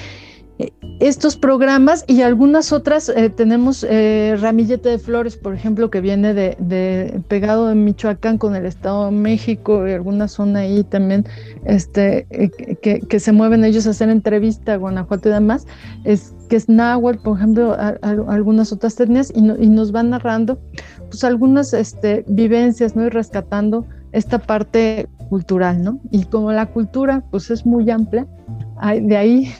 estos 1.03 1.37
programas 1.37 2.05
y 2.07 2.23
algunas 2.23 2.73
otras, 2.73 3.09
eh, 3.09 3.29
tenemos 3.29 3.85
eh, 3.89 4.37
Ramillete 4.41 4.89
de 4.89 4.99
Flores, 4.99 5.37
por 5.37 5.53
ejemplo, 5.53 5.91
que 5.91 6.01
viene 6.01 6.33
de, 6.33 7.21
pegado 7.27 7.73
en 7.73 7.85
Michoacán 7.85 8.39
con 8.39 8.55
el 8.55 8.67
Estado 8.67 9.07
de 9.07 9.11
México 9.11 9.87
y 9.89 9.93
alguna 9.93 10.29
zona 10.29 10.61
ahí 10.61 10.85
también, 10.85 11.27
este, 11.65 12.27
eh, 12.31 12.51
que, 12.81 13.19
se 13.19 13.33
mueven 13.33 13.65
ellos 13.65 13.89
a 13.89 13.91
hacer 13.91 14.11
entrevista 14.11 14.75
a 14.75 14.77
Guanajuato 14.77 15.29
y 15.29 15.33
demás, 15.33 15.67
es 16.05 16.35
que 16.49 16.55
es 16.55 16.69
náhuatl, 16.69 17.19
por 17.23 17.37
ejemplo, 17.37 17.77
algunas 18.03 18.73
otras 18.73 19.01
etnias, 19.01 19.33
y, 19.35 19.43
nos 19.43 19.91
van 19.91 20.11
narrando 20.11 20.61
pues 21.11 21.25
algunas 21.25 21.75
este, 21.75 22.25
vivencias, 22.29 22.95
¿no? 22.95 23.07
Y 23.07 23.09
rescatando 23.09 23.87
esta 24.13 24.39
parte 24.39 25.09
cultural, 25.31 25.83
¿no? 25.83 25.99
Y 26.13 26.27
como 26.27 26.53
la 26.53 26.67
cultura, 26.67 27.25
pues 27.31 27.51
es 27.51 27.67
muy 27.67 27.91
amplia, 27.91 28.27
de 29.01 29.17
ahí 29.17 29.53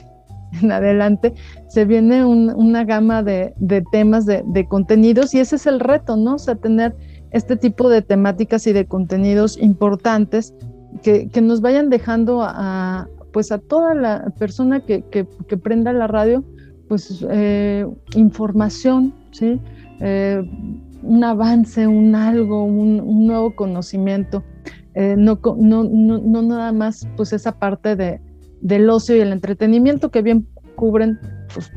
en 0.61 0.71
adelante, 0.71 1.33
se 1.67 1.85
viene 1.85 2.25
una 2.25 2.83
gama 2.83 3.23
de, 3.23 3.53
temas, 3.91 4.25
de, 4.25 4.67
contenidos, 4.67 5.33
y 5.33 5.39
ese 5.39 5.55
es 5.55 5.65
el 5.65 5.79
reto, 5.79 6.15
¿no? 6.17 6.35
O 6.35 6.39
sea, 6.39 6.55
tener 6.55 6.95
este 7.31 7.55
tipo 7.55 7.89
de 7.89 8.01
temáticas 8.01 8.67
y 8.67 8.73
de 8.73 8.85
contenidos 8.85 9.57
importantes 9.57 10.53
que, 11.01 11.29
nos 11.41 11.61
vayan 11.61 11.89
dejando 11.89 12.43
a, 12.43 13.07
pues 13.31 13.51
a 13.51 13.57
toda 13.57 13.93
la 13.95 14.31
persona 14.37 14.81
que, 14.85 15.03
prenda 15.63 15.93
la 15.93 16.07
radio, 16.07 16.43
pues 16.87 17.25
eh, 17.29 17.87
información, 18.15 19.13
¿sí? 19.31 19.59
Eh, 19.99 20.43
un 21.01 21.23
avance, 21.23 21.87
un 21.87 22.15
algo, 22.15 22.63
un, 22.63 23.27
nuevo 23.27 23.55
conocimiento, 23.55 24.43
eh, 24.95 25.15
no, 25.17 25.39
no, 25.57 25.83
no, 25.83 26.41
nada 26.41 26.71
más 26.71 27.07
pues 27.17 27.33
esa 27.33 27.57
parte 27.57 27.95
de, 27.95 28.21
del 28.63 28.89
ocio 28.89 29.15
y 29.15 29.19
el 29.19 29.31
entretenimiento 29.31 30.09
que 30.09 30.21
bien 30.21 30.47
cubren 30.75 31.19
pues, 31.53 31.69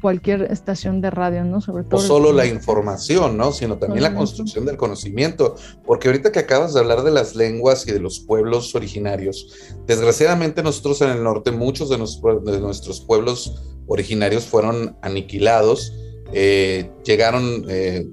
cualquier 0.00 0.50
estación 0.50 1.00
de 1.00 1.10
radio, 1.10 1.44
¿no? 1.44 1.60
Sobre 1.60 1.84
todo. 1.84 2.00
No 2.00 2.06
solo 2.06 2.32
la 2.32 2.46
información, 2.46 3.36
¿no? 3.36 3.52
Sino 3.52 3.76
también 3.78 4.02
la 4.02 4.14
construcción 4.14 4.64
del 4.64 4.76
conocimiento. 4.76 5.54
Porque 5.86 6.08
ahorita 6.08 6.32
que 6.32 6.40
acabas 6.40 6.74
de 6.74 6.80
hablar 6.80 7.02
de 7.04 7.12
las 7.12 7.36
lenguas 7.36 7.86
y 7.86 7.92
de 7.92 8.00
los 8.00 8.18
pueblos 8.18 8.74
originarios, 8.74 9.46
desgraciadamente 9.86 10.62
nosotros 10.62 11.02
en 11.02 11.10
el 11.10 11.22
norte, 11.22 11.52
muchos 11.52 11.90
de, 11.90 11.98
de 11.98 12.60
nuestros 12.60 13.00
pueblos 13.00 13.62
originarios 13.86 14.44
fueron 14.44 14.96
aniquilados. 15.02 15.92
Eh, 16.32 16.90
llegaron, 17.04 17.66
eh, 17.68 18.10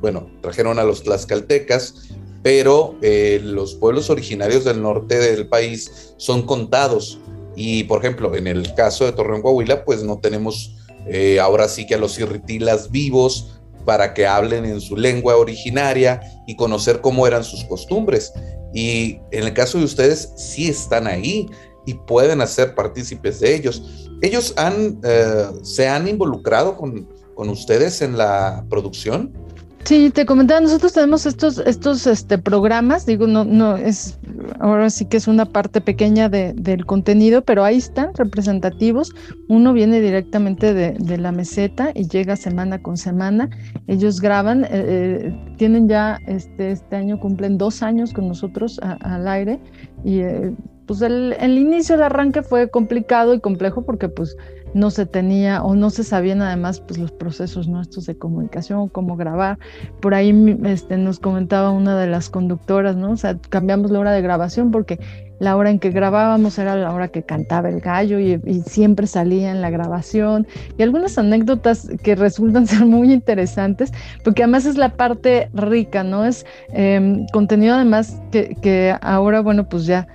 bueno, 0.00 0.28
trajeron 0.42 0.80
a 0.80 0.84
los 0.84 1.04
tlaxcaltecas, 1.04 2.08
pero 2.42 2.96
eh, 3.02 3.40
los 3.42 3.74
pueblos 3.74 4.10
originarios 4.10 4.64
del 4.64 4.82
norte 4.82 5.18
del 5.18 5.48
país 5.48 6.14
son 6.16 6.42
contados 6.42 7.20
y 7.56 7.84
por 7.84 8.00
ejemplo, 8.00 8.36
en 8.36 8.46
el 8.46 8.74
caso 8.74 9.06
de 9.06 9.12
Torreón 9.12 9.42
Coahuila, 9.42 9.84
pues 9.84 10.04
no 10.04 10.18
tenemos 10.18 10.76
eh, 11.08 11.40
ahora 11.40 11.68
sí 11.68 11.86
que 11.86 11.94
a 11.94 11.98
los 11.98 12.18
irritilas 12.18 12.90
vivos 12.90 13.60
para 13.86 14.12
que 14.12 14.26
hablen 14.26 14.66
en 14.66 14.80
su 14.80 14.96
lengua 14.96 15.36
originaria 15.36 16.20
y 16.46 16.56
conocer 16.56 17.00
cómo 17.00 17.26
eran 17.26 17.44
sus 17.44 17.64
costumbres. 17.64 18.32
Y 18.74 19.20
en 19.30 19.44
el 19.44 19.54
caso 19.54 19.78
de 19.78 19.84
ustedes, 19.84 20.32
sí 20.36 20.68
están 20.68 21.06
ahí 21.06 21.46
y 21.86 21.94
pueden 21.94 22.42
hacer 22.42 22.74
partícipes 22.74 23.40
de 23.40 23.54
ellos. 23.54 24.10
¿Ellos 24.20 24.52
han, 24.56 25.00
eh, 25.04 25.46
se 25.62 25.88
han 25.88 26.08
involucrado 26.08 26.76
con, 26.76 27.08
con 27.34 27.48
ustedes 27.48 28.02
en 28.02 28.18
la 28.18 28.66
producción? 28.68 29.32
Sí, 29.86 30.10
te 30.10 30.26
comentaba, 30.26 30.58
nosotros 30.60 30.94
tenemos 30.94 31.26
estos, 31.26 31.58
estos 31.58 32.08
este, 32.08 32.38
programas, 32.38 33.06
digo, 33.06 33.28
no, 33.28 33.44
no, 33.44 33.76
es, 33.76 34.18
ahora 34.58 34.90
sí 34.90 35.04
que 35.04 35.16
es 35.16 35.28
una 35.28 35.44
parte 35.44 35.80
pequeña 35.80 36.28
de, 36.28 36.54
del 36.54 36.84
contenido, 36.84 37.42
pero 37.42 37.62
ahí 37.62 37.76
están 37.76 38.12
representativos. 38.14 39.14
Uno 39.48 39.72
viene 39.72 40.00
directamente 40.00 40.74
de, 40.74 40.96
de 40.98 41.18
la 41.18 41.30
meseta 41.30 41.92
y 41.94 42.08
llega 42.08 42.34
semana 42.34 42.82
con 42.82 42.96
semana. 42.96 43.48
Ellos 43.86 44.20
graban, 44.20 44.64
eh, 44.64 44.68
eh, 44.72 45.54
tienen 45.56 45.88
ya, 45.88 46.18
este, 46.26 46.72
este 46.72 46.96
año 46.96 47.20
cumplen 47.20 47.56
dos 47.56 47.80
años 47.84 48.12
con 48.12 48.26
nosotros 48.26 48.80
al 48.82 49.28
aire 49.28 49.60
y 50.02 50.18
eh, 50.18 50.52
pues 50.86 51.00
el, 51.02 51.36
el 51.38 51.58
inicio, 51.58 51.94
el 51.94 52.02
arranque 52.02 52.42
fue 52.42 52.68
complicado 52.70 53.34
y 53.34 53.40
complejo 53.40 53.84
porque 53.84 54.08
pues 54.08 54.36
no 54.76 54.90
se 54.90 55.06
tenía 55.06 55.62
o 55.62 55.74
no 55.74 55.88
se 55.88 56.04
sabían 56.04 56.42
además 56.42 56.80
pues 56.80 56.98
los 56.98 57.10
procesos 57.10 57.66
nuestros 57.66 58.04
de 58.04 58.16
comunicación, 58.16 58.88
cómo 58.90 59.16
grabar. 59.16 59.58
Por 60.00 60.14
ahí 60.14 60.58
este, 60.64 60.98
nos 60.98 61.18
comentaba 61.18 61.70
una 61.70 61.98
de 61.98 62.06
las 62.06 62.28
conductoras, 62.28 62.94
¿no? 62.94 63.12
O 63.12 63.16
sea, 63.16 63.38
cambiamos 63.48 63.90
la 63.90 64.00
hora 64.00 64.12
de 64.12 64.20
grabación 64.20 64.70
porque 64.70 65.00
la 65.38 65.56
hora 65.56 65.70
en 65.70 65.78
que 65.78 65.90
grabábamos 65.90 66.58
era 66.58 66.76
la 66.76 66.92
hora 66.92 67.08
que 67.08 67.22
cantaba 67.22 67.70
el 67.70 67.80
gallo 67.80 68.18
y, 68.20 68.38
siempre 68.66 69.06
salía 69.06 69.50
en 69.50 69.62
la 69.62 69.70
grabación 69.70 70.46
y 70.76 70.82
algunas 70.82 71.16
anécdotas 71.16 71.88
que 72.02 72.14
resultan 72.14 72.66
ser 72.66 72.84
muy 72.84 73.12
interesantes 73.12 73.92
porque 74.24 74.42
además 74.42 74.66
es 74.66 74.76
la 74.76 74.90
parte 74.90 75.48
rica, 75.54 76.04
¿no? 76.04 76.26
Es 76.26 76.44
em, 76.68 77.26
contenido 77.32 77.76
además 77.76 78.20
que, 78.30 78.56
que 78.60 78.94
ahora, 79.00 79.40
bueno, 79.40 79.68
pues 79.68 79.86
ya 79.86 80.06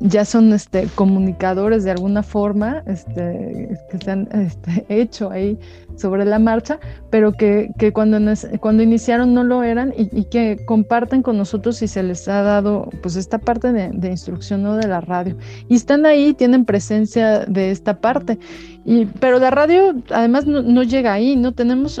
ya 0.00 0.24
son 0.24 0.52
este, 0.52 0.86
comunicadores 0.94 1.84
de 1.84 1.90
alguna 1.90 2.22
forma 2.22 2.82
este, 2.86 3.78
que 3.90 3.98
se 3.98 4.10
han 4.10 4.28
este, 4.32 4.84
hecho 4.88 5.30
ahí 5.30 5.58
sobre 5.96 6.24
la 6.24 6.38
marcha, 6.38 6.78
pero 7.10 7.32
que, 7.32 7.70
que 7.78 7.92
cuando, 7.92 8.18
cuando 8.60 8.82
iniciaron 8.82 9.34
no 9.34 9.44
lo 9.44 9.62
eran 9.62 9.92
y, 9.96 10.24
que 10.24 10.64
comparten 10.66 11.22
con 11.22 11.36
nosotros 11.36 11.82
y 11.82 11.88
se 11.88 12.02
les 12.02 12.28
ha 12.28 12.42
dado 12.42 12.88
pues 13.02 13.16
esta 13.16 13.38
parte 13.38 13.72
de, 13.72 13.90
de 13.92 14.10
instrucción 14.10 14.62
¿no? 14.62 14.76
de 14.76 14.88
la 14.88 15.00
radio. 15.00 15.36
Y 15.68 15.74
están 15.74 16.06
ahí, 16.06 16.34
tienen 16.34 16.64
presencia 16.64 17.40
de 17.40 17.70
esta 17.70 18.00
parte. 18.00 18.38
Y, 18.84 19.06
pero 19.06 19.38
la 19.38 19.50
radio 19.50 19.94
además 20.10 20.44
no, 20.46 20.82
llega 20.82 21.12
ahí, 21.12 21.36
¿no? 21.36 21.52
Tenemos 21.52 22.00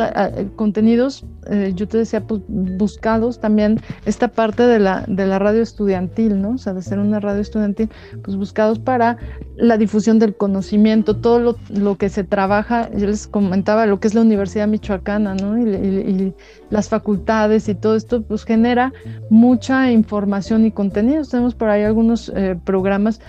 contenidos, 0.56 1.24
eh, 1.48 1.72
yo 1.76 1.86
te 1.86 1.98
decía, 1.98 2.26
pues, 2.26 2.42
buscados 2.48 3.38
también 3.38 3.80
esta 4.04 4.28
parte 4.28 4.64
de 4.66 4.80
la, 4.80 5.04
de 5.06 5.26
la 5.26 5.38
radio 5.38 5.62
estudiantil, 5.62 6.42
¿no? 6.42 6.50
O 6.52 6.58
sea, 6.58 6.72
de 6.72 6.82
ser 6.82 6.98
una 6.98 7.20
radio 7.20 7.40
estudiantil, 7.40 7.88
pues 8.24 8.36
buscados 8.36 8.80
para 8.80 9.16
la 9.56 9.78
difusión 9.78 10.18
del 10.18 10.34
conocimiento, 10.34 11.16
todo 11.16 11.38
lo, 11.38 11.56
lo 11.68 11.96
que 11.96 12.08
se 12.08 12.24
trabaja, 12.24 12.90
yo 12.96 13.06
les 13.06 13.28
comentaba 13.28 13.81
lo 13.86 14.00
que 14.00 14.08
es 14.08 14.14
la 14.14 14.20
Universidad 14.22 14.68
Michoacana, 14.68 15.34
¿no? 15.34 15.58
Y, 15.58 16.34
las 16.70 16.88
facultades 16.88 17.68
y 17.68 17.74
todo 17.74 17.96
esto, 17.96 18.22
pues 18.22 18.44
genera 18.44 18.92
mucha 19.28 19.90
información 19.90 20.64
y 20.64 20.70
contenidos. 20.70 21.28
Tenemos 21.28 21.54
por 21.54 21.68
ahí 21.68 21.82
algunos 21.82 22.32
eh, 22.34 22.58
programas 22.64 23.20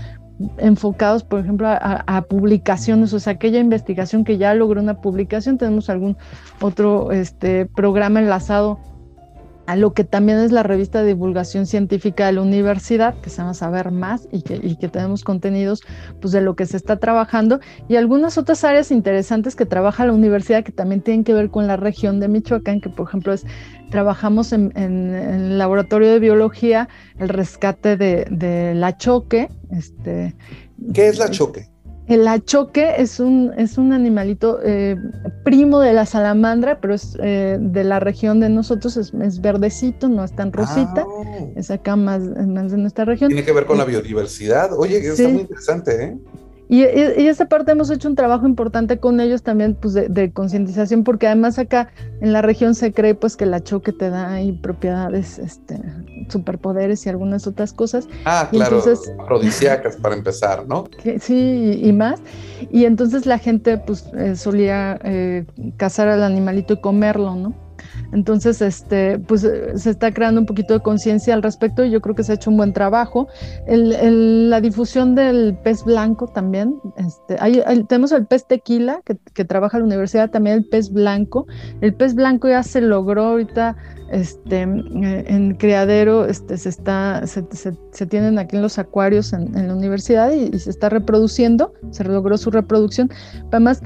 enfocados, 0.57 1.24
por 1.24 1.39
ejemplo, 1.39 1.67
a, 1.69 2.22
publicaciones, 2.27 3.13
o 3.13 3.19
sea, 3.19 3.33
aquella 3.33 3.60
investigación 3.60 4.24
que 4.24 4.38
ya 4.38 4.53
logró 4.53 4.81
una 4.81 5.00
publicación, 5.01 5.57
tenemos 5.57 5.89
algún 5.89 6.17
otro 6.62 7.12
este, 7.12 7.65
programa 7.65 8.19
enlazado 8.19 8.79
a 9.65 9.75
lo 9.75 9.93
que 9.93 10.03
también 10.03 10.39
es 10.39 10.51
la 10.51 10.63
revista 10.63 11.01
de 11.01 11.08
divulgación 11.08 11.65
científica 11.65 12.25
de 12.25 12.34
la 12.34 12.41
universidad, 12.41 13.15
que 13.22 13.29
se 13.29 13.38
llama 13.38 13.53
Saber 13.53 13.91
Más 13.91 14.27
y 14.32 14.41
que, 14.41 14.60
y 14.62 14.75
que 14.75 14.89
tenemos 14.89 15.24
contenidos 15.24 15.82
pues, 16.20 16.34
de 16.34 16.41
lo 16.41 16.55
que 16.55 16.65
se 16.65 16.77
está 16.77 16.98
trabajando 16.98 17.60
y 17.88 17.96
algunas 17.96 18.38
otras 18.38 18.63
áreas 18.63 18.91
interesantes 18.91 19.55
que 19.55 19.65
trabaja 19.65 20.05
la 20.05 20.13
universidad 20.13 20.63
que 20.63 20.72
también 20.72 21.01
tienen 21.01 21.24
que 21.24 21.34
ver 21.34 21.50
con 21.50 21.67
la 21.67 21.77
región 21.77 22.20
de 22.20 22.27
Michoacán, 22.27 22.82
que 22.82 22.89
por 22.89 23.08
ejemplo 23.08 23.34
es, 23.34 23.46
trabajamos 23.89 24.53
en, 24.53 24.72
el 24.75 25.58
laboratorio 25.58 26.12
de 26.12 26.20
biología 26.20 26.89
el 27.17 27.29
rescate 27.29 27.96
de, 27.96 28.25
de 28.29 28.74
la 28.75 28.98
choque. 28.98 29.50
Este, 29.72 30.36
¿Qué 30.93 31.08
es 31.08 31.17
la 31.17 31.29
choque? 31.29 31.74
El 32.08 32.27
achoque 32.27 32.96
es 32.98 33.20
un, 33.20 33.53
es 33.58 33.77
un 33.77 33.93
animalito 33.93 34.60
eh, 34.62 34.98
primo 35.43 35.79
de 35.79 35.93
la 35.93 36.05
salamandra, 36.05 36.79
pero 36.79 36.93
es 36.93 37.17
eh, 37.21 37.57
de 37.59 37.83
la 37.83 38.00
región 38.00 38.39
de 38.39 38.50
nosotros, 38.50 38.97
es, 38.97 39.41
verdecito, 39.41 40.09
no 40.09 40.23
es 40.23 40.33
tan 40.35 40.51
rosita, 40.51 41.05
ah. 41.05 41.45
es 41.55 41.69
acá 41.71 41.95
más, 41.95 42.21
más 42.21 42.71
de 42.71 42.77
nuestra 42.77 43.05
región. 43.05 43.29
Tiene 43.29 43.45
que 43.45 43.51
ver 43.51 43.65
con 43.65 43.77
la 43.77 43.85
biodiversidad. 43.85 44.71
Oye, 44.77 44.97
está 44.97 45.27
muy 45.29 45.41
interesante, 45.41 46.03
¿eh? 46.03 46.17
Y, 46.73 46.85
y, 46.85 47.27
esa 47.27 47.45
parte 47.45 47.71
hemos 47.71 47.91
hecho 47.91 48.07
un 48.07 48.15
trabajo 48.15 48.47
importante 48.47 48.97
con 48.97 49.19
ellos 49.19 49.43
también, 49.43 49.75
pues 49.75 49.93
de, 49.93 50.31
concientización, 50.33 51.03
porque 51.03 51.27
además 51.27 51.59
acá 51.59 51.91
en 52.19 52.33
la 52.33 52.41
región 52.41 52.73
se 52.73 52.91
cree 52.91 53.13
pues 53.13 53.37
que 53.37 53.45
la 53.45 53.61
choque 53.61 53.91
te 53.91 54.09
da 54.09 54.31
ahí 54.31 54.53
propiedades, 54.53 55.37
este, 55.37 55.79
superpoderes 56.29 57.05
y 57.05 57.09
algunas 57.09 57.45
otras 57.45 57.73
cosas. 57.73 58.07
Ah, 58.25 58.47
claro, 58.49 58.81
afrodisíacas 59.19 59.97
para 59.97 60.15
empezar, 60.15 60.67
¿no? 60.67 60.85
sí, 61.19 61.79
y, 61.79 61.93
más. 61.93 62.19
Y 62.71 62.85
entonces 62.85 63.27
la 63.27 63.37
gente 63.37 63.77
pues 63.77 64.09
eh, 64.17 64.35
solía 64.35 64.99
eh, 65.03 65.45
cazar 65.77 66.07
al 66.07 66.23
animalito 66.23 66.73
y 66.73 66.81
comerlo, 66.81 67.35
¿no? 67.35 67.62
Entonces, 68.13 68.62
este, 68.62 69.20
pues 69.20 69.41
se 69.41 69.89
está 69.89 70.13
creando 70.13 70.41
un 70.41 70.46
poquito 70.46 70.74
de 70.74 70.79
conciencia 70.82 71.34
al 71.34 71.43
respecto 71.43 71.84
y 71.84 71.91
yo 71.91 72.01
creo 72.01 72.15
que 72.15 72.24
se 72.24 72.32
ha 72.32 72.36
hecho 72.36 72.50
un 72.50 72.58
buen 72.58 72.74
trabajo. 72.74 73.27
la 73.67 74.62
difusión 74.62 75.15
del 75.15 75.58
pez 75.63 75.84
blanco 75.84 76.27
también, 76.27 76.75
este, 76.98 77.38
tenemos 77.88 78.12
el 78.12 78.25
pez 78.25 78.46
tequila 78.46 79.01
que, 79.03 79.17
que 79.34 79.46
trabaja 79.46 79.79
la 79.79 79.86
universidad, 79.86 80.29
también 80.29 80.58
el 80.58 80.65
pez 80.65 80.91
blanco. 80.91 81.48
El 81.82 81.93
pez 81.96 82.13
blanco 82.13 82.48
ya 82.48 82.63
se 82.63 82.82
logró 82.82 83.25
ahorita 83.25 83.75
este, 84.13 84.62
eh, 84.62 85.25
en 85.27 85.55
criadero 85.55 86.25
este, 86.25 86.58
se, 86.58 86.70
está, 86.70 87.25
se, 87.25 87.43
se, 87.91 88.05
tienen 88.05 88.38
aquí 88.38 88.55
en 88.55 88.62
los 88.62 88.77
acuarios 88.77 89.34
en, 89.34 89.67
la 89.67 89.74
universidad 89.74 90.32
y, 90.32 90.58
se 90.60 90.70
está 90.70 90.89
reproduciendo, 90.89 91.74
se 91.89 92.03
logró 92.03 92.38
su 92.38 92.51
reproducción. 92.51 93.10
Además, 93.48 93.82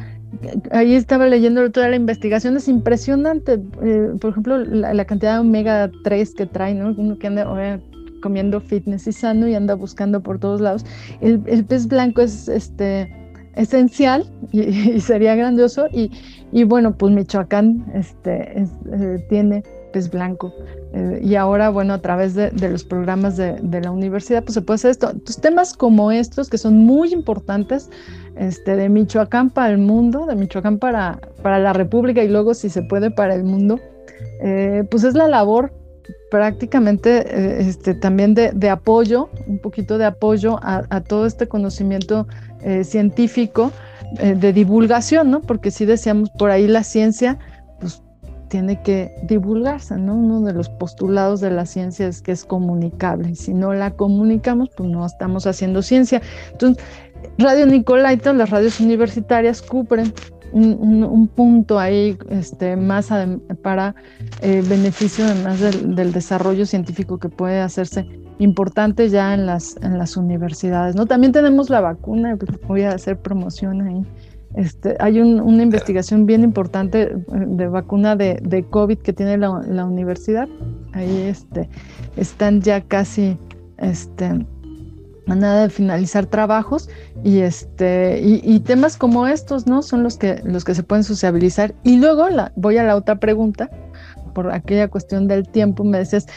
ahí 0.71 0.93
estaba 0.95 1.27
leyendo 1.27 1.69
toda 1.71 1.89
la 1.89 1.95
investigación, 1.95 2.57
es 2.57 2.67
impresionante, 2.67 3.59
eh, 3.81 4.11
por 4.19 4.31
ejemplo, 4.31 4.57
la, 4.57 5.05
cantidad 5.05 5.35
de 5.35 5.39
omega 5.39 5.91
3 6.03 6.33
que 6.33 6.45
trae, 6.45 6.73
¿no? 6.73 6.93
uno 6.97 7.17
que 7.17 7.27
anda 7.27 7.79
comiendo 8.21 8.59
fitness 8.59 9.07
y 9.07 9.11
sano 9.11 9.47
y 9.47 9.55
anda 9.55 9.75
buscando 9.75 10.21
por 10.21 10.39
todos 10.39 10.61
lados. 10.61 10.85
El, 11.21 11.39
pez 11.65 11.87
blanco 11.87 12.21
es 12.21 12.47
este, 12.47 13.11
esencial 13.55 14.25
y, 14.51 14.99
sería 14.99 15.35
grandioso 15.35 15.87
y, 15.91 16.11
y, 16.51 16.63
bueno, 16.63 16.97
pues 16.97 17.13
Michoacán 17.13 17.85
este, 17.93 18.61
eh, 18.61 19.25
tiene 19.29 19.63
pez 19.93 20.09
blanco. 20.09 20.53
Eh, 20.93 21.21
y 21.23 21.35
ahora, 21.35 21.69
bueno, 21.69 21.93
a 21.93 22.01
través 22.01 22.33
de, 22.33 22.51
los 22.69 22.83
programas 22.83 23.37
de, 23.37 23.81
la 23.81 23.91
universidad, 23.91 24.43
pues 24.43 24.53
se 24.53 24.61
puede 24.61 24.75
hacer 24.75 24.91
esto. 24.91 25.09
Entonces, 25.11 25.41
temas 25.41 25.73
como 25.73 26.11
estos, 26.11 26.49
que 26.49 26.57
son 26.57 26.77
muy 26.77 27.13
importantes, 27.13 27.89
este, 28.39 28.75
de 28.75 28.89
Michoacán 28.89 29.49
para 29.49 29.71
el 29.71 29.77
mundo, 29.77 30.25
de 30.25 30.35
Michoacán 30.35 30.79
para, 30.79 31.19
para 31.41 31.59
la 31.59 31.73
República 31.73 32.23
y 32.23 32.27
luego, 32.27 32.53
si 32.53 32.69
se 32.69 32.81
puede, 32.83 33.11
para 33.11 33.35
el 33.35 33.43
mundo, 33.43 33.79
eh, 34.41 34.83
pues 34.89 35.03
es 35.03 35.13
la 35.13 35.27
labor 35.27 35.73
prácticamente 36.31 37.17
eh, 37.17 37.57
este, 37.61 37.93
también 37.93 38.33
de, 38.33 38.69
apoyo, 38.69 39.29
un 39.47 39.59
poquito 39.59 39.97
de 39.97 40.05
apoyo 40.05 40.59
a, 40.61 41.01
todo 41.01 41.25
este 41.25 41.47
conocimiento 41.47 42.27
científico, 42.83 43.71
de 44.19 44.53
divulgación, 44.53 45.31
¿no? 45.31 45.41
Porque 45.41 45.69
si 45.69 45.85
decíamos 45.85 46.29
por 46.29 46.49
ahí 46.49 46.67
la 46.67 46.83
ciencia, 46.83 47.37
tiene 48.47 48.81
que 48.81 49.13
divulgarse, 49.23 49.97
¿no? 49.97 50.15
Uno 50.15 50.41
de 50.41 50.53
los 50.53 50.69
postulados 50.69 51.41
de 51.41 51.51
la 51.51 51.65
ciencia 51.65 52.07
es 52.07 52.21
que 52.21 52.31
es 52.31 52.45
comunicable. 52.45 53.31
Y 53.31 53.35
si 53.35 53.53
no 53.53 53.73
la 53.73 53.91
comunicamos, 53.91 54.69
pues 54.75 54.89
no 54.89 55.05
estamos 55.05 55.45
haciendo 55.47 55.81
ciencia. 55.81 56.21
Entonces, 56.51 56.83
Radio 57.37 57.65
Nicolaita, 57.65 58.33
las 58.33 58.49
radios 58.49 58.79
universitarias 58.79 59.61
cubren 59.61 60.13
un, 60.51 61.29
punto 61.35 61.77
ahí 61.77 62.17
este, 62.29 62.75
más 62.75 63.09
para 63.61 63.95
eh, 64.41 64.63
beneficio 64.67 65.25
además 65.25 65.59
del, 65.59 66.11
desarrollo 66.13 66.65
científico 66.65 67.19
que 67.19 67.29
puede 67.29 67.59
hacerse 67.59 68.07
importante 68.39 69.09
ya 69.09 69.33
en 69.33 69.45
las, 69.45 69.75
universidades. 70.17 70.95
¿no? 70.95 71.05
También 71.05 71.31
tenemos 71.31 71.69
la 71.69 71.81
vacuna, 71.81 72.37
pues, 72.37 72.51
voy 72.67 72.83
a 72.83 72.91
hacer 72.91 73.19
promoción 73.19 73.81
ahí 73.81 74.05
este, 74.57 74.95
hay 74.99 75.19
una 75.19 75.61
investigación 75.61 76.25
bien 76.25 76.41
importante 76.43 77.13
de 77.27 77.67
vacuna 77.67 78.15
de, 78.15 78.65
COVID 78.69 78.97
que 78.97 79.13
tiene 79.13 79.37
la, 79.37 79.85
universidad. 79.85 80.47
Ahí 80.93 81.21
este, 81.27 81.69
están 82.15 82.61
ya 82.61 82.81
casi 82.81 83.37
este, 83.77 84.45
nada 85.35 85.63
de 85.63 85.69
finalizar 85.69 86.25
trabajos 86.25 86.89
y, 87.23 87.39
este, 87.39 88.19
y, 88.21 88.59
temas 88.61 88.97
como 88.97 89.27
estos 89.27 89.67
¿no? 89.67 89.81
son 89.81 90.03
los 90.03 90.17
que, 90.17 90.41
los 90.43 90.63
que 90.63 90.75
se 90.75 90.83
pueden 90.83 91.03
sociabilizar. 91.03 91.75
Y 91.83 91.97
luego 91.97 92.29
la, 92.29 92.51
voy 92.55 92.77
a 92.77 92.83
la 92.83 92.95
otra 92.95 93.19
pregunta, 93.19 93.69
por 94.33 94.51
aquella 94.51 94.87
cuestión 94.87 95.27
del 95.27 95.47
tiempo, 95.47 95.83
me 95.83 95.97
decías, 95.97 96.27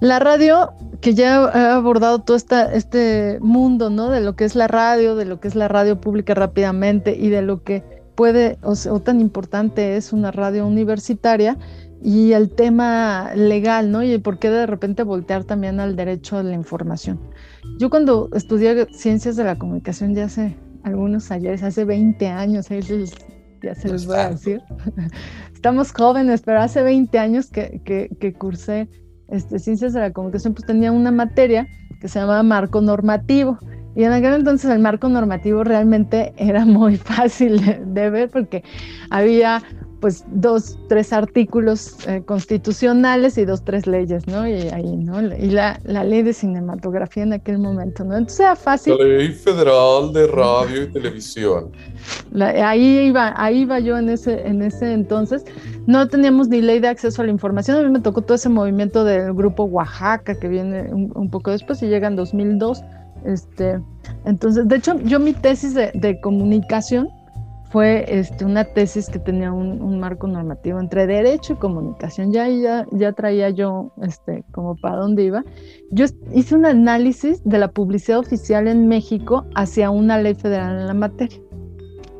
la 0.00 0.18
radio, 0.18 0.74
que 1.00 1.14
ya 1.14 1.44
ha 1.44 1.76
abordado 1.76 2.20
todo 2.20 2.36
este 2.36 3.38
mundo, 3.40 3.90
¿no? 3.90 4.10
De 4.10 4.20
lo 4.20 4.36
que 4.36 4.44
es 4.44 4.54
la 4.54 4.68
radio, 4.68 5.16
de 5.16 5.24
lo 5.24 5.40
que 5.40 5.48
es 5.48 5.54
la 5.54 5.68
radio 5.68 6.00
pública 6.00 6.34
rápidamente 6.34 7.16
y 7.16 7.30
de 7.30 7.42
lo 7.42 7.62
que 7.62 7.82
puede 8.14 8.58
o, 8.62 9.00
tan 9.00 9.20
importante 9.20 9.96
es 9.96 10.12
una 10.12 10.30
radio 10.30 10.66
universitaria 10.66 11.56
y 12.04 12.34
el 12.34 12.50
tema 12.50 13.32
legal, 13.34 13.90
¿no? 13.90 14.02
Y 14.02 14.18
por 14.18 14.38
qué 14.38 14.50
de 14.50 14.66
repente 14.66 15.02
voltear 15.02 15.44
también 15.44 15.80
al 15.80 15.96
derecho 15.96 16.36
a 16.36 16.42
la 16.42 16.52
información. 16.52 17.18
Yo 17.78 17.88
cuando 17.88 18.28
estudié 18.34 18.86
ciencias 18.92 19.36
de 19.36 19.44
la 19.44 19.56
comunicación 19.56 20.14
ya 20.14 20.26
hace 20.26 20.54
algunos 20.82 21.30
ayeres, 21.30 21.62
hace 21.62 21.86
20 21.86 22.28
años, 22.28 22.68
ya 22.68 23.74
se 23.74 23.88
les 23.88 24.06
voy 24.06 24.16
a 24.16 24.28
decir. 24.28 24.60
Estamos 25.54 25.92
jóvenes, 25.92 26.42
pero 26.42 26.60
hace 26.60 26.82
20 26.82 27.18
años 27.18 27.50
que, 27.50 27.80
que, 27.86 28.10
que 28.20 28.34
cursé 28.34 28.90
este, 29.28 29.58
ciencias 29.58 29.94
de 29.94 30.00
la 30.00 30.12
comunicación, 30.12 30.52
pues 30.52 30.66
tenía 30.66 30.92
una 30.92 31.10
materia 31.10 31.66
que 32.02 32.08
se 32.08 32.18
llamaba 32.18 32.42
marco 32.42 32.82
normativo. 32.82 33.58
Y 33.96 34.04
en 34.04 34.12
aquel 34.12 34.34
entonces 34.34 34.70
el 34.70 34.80
marco 34.80 35.08
normativo 35.08 35.64
realmente 35.64 36.34
era 36.36 36.66
muy 36.66 36.96
fácil 36.98 37.62
de 37.94 38.10
ver 38.10 38.28
porque 38.28 38.62
había 39.08 39.62
pues 40.04 40.22
dos, 40.28 40.76
tres 40.86 41.14
artículos 41.14 41.96
eh, 42.06 42.22
constitucionales 42.26 43.38
y 43.38 43.46
dos, 43.46 43.64
tres 43.64 43.86
leyes, 43.86 44.26
¿no? 44.26 44.46
Y 44.46 44.68
ahí, 44.68 44.98
¿no? 44.98 45.22
Y 45.22 45.48
la, 45.48 45.80
la, 45.82 46.04
ley 46.04 46.22
de 46.22 46.34
cinematografía 46.34 47.22
en 47.22 47.32
aquel 47.32 47.58
momento, 47.58 48.04
¿no? 48.04 48.14
Entonces 48.14 48.40
era 48.40 48.54
fácil. 48.54 48.98
La 48.98 49.04
ley 49.06 49.32
federal 49.32 50.12
de 50.12 50.26
radio 50.26 50.82
y 50.82 50.88
televisión. 50.88 51.72
ahí 52.38 53.06
iba, 53.06 53.32
ahí 53.34 53.60
iba 53.60 53.78
yo 53.78 53.96
en 53.96 54.10
ese, 54.10 54.46
en 54.46 54.60
ese 54.60 54.92
entonces. 54.92 55.46
No 55.86 56.06
teníamos 56.06 56.48
ni 56.48 56.60
ley 56.60 56.80
de 56.80 56.88
acceso 56.88 57.22
a 57.22 57.24
la 57.24 57.30
información. 57.30 57.78
A 57.78 57.82
mí 57.82 57.88
me 57.88 58.00
tocó 58.00 58.20
todo 58.20 58.34
ese 58.34 58.50
movimiento 58.50 59.04
del 59.04 59.32
grupo 59.32 59.64
Oaxaca 59.64 60.38
que 60.38 60.48
viene 60.48 60.92
un, 60.92 61.30
poco 61.30 61.50
después 61.50 61.82
y 61.82 61.86
llega 61.86 62.08
en 62.08 62.16
2002. 62.16 62.82
Este, 63.24 63.80
entonces, 64.26 64.68
de 64.68 64.76
hecho, 64.76 65.00
yo 65.00 65.18
mi 65.18 65.32
tesis 65.32 65.72
de, 65.72 65.92
de 65.94 66.20
comunicación 66.20 67.08
fue 67.74 68.04
este, 68.06 68.44
una 68.44 68.62
tesis 68.62 69.08
que 69.08 69.18
tenía 69.18 69.52
un, 69.52 69.98
marco 69.98 70.28
normativo 70.28 70.78
entre 70.78 71.08
derecho 71.08 71.54
y 71.54 71.56
comunicación. 71.56 72.30
Ya, 72.30 72.48
ya, 72.48 72.86
ya 72.92 73.10
traía 73.10 73.50
yo 73.50 73.92
este, 74.00 74.44
como 74.52 74.76
para 74.76 74.98
dónde 74.98 75.24
iba. 75.24 75.42
Yo 75.90 76.04
hice 76.32 76.54
un 76.54 76.66
análisis 76.66 77.42
de 77.42 77.58
la 77.58 77.66
publicidad 77.66 78.20
oficial 78.20 78.68
en 78.68 78.86
México 78.86 79.44
hacia 79.56 79.90
una 79.90 80.18
ley 80.18 80.36
federal 80.36 80.82
en 80.82 80.86
la 80.86 80.94
materia. 80.94 81.36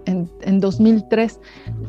En, 0.07 0.29
en 0.41 0.59
2003. 0.59 1.39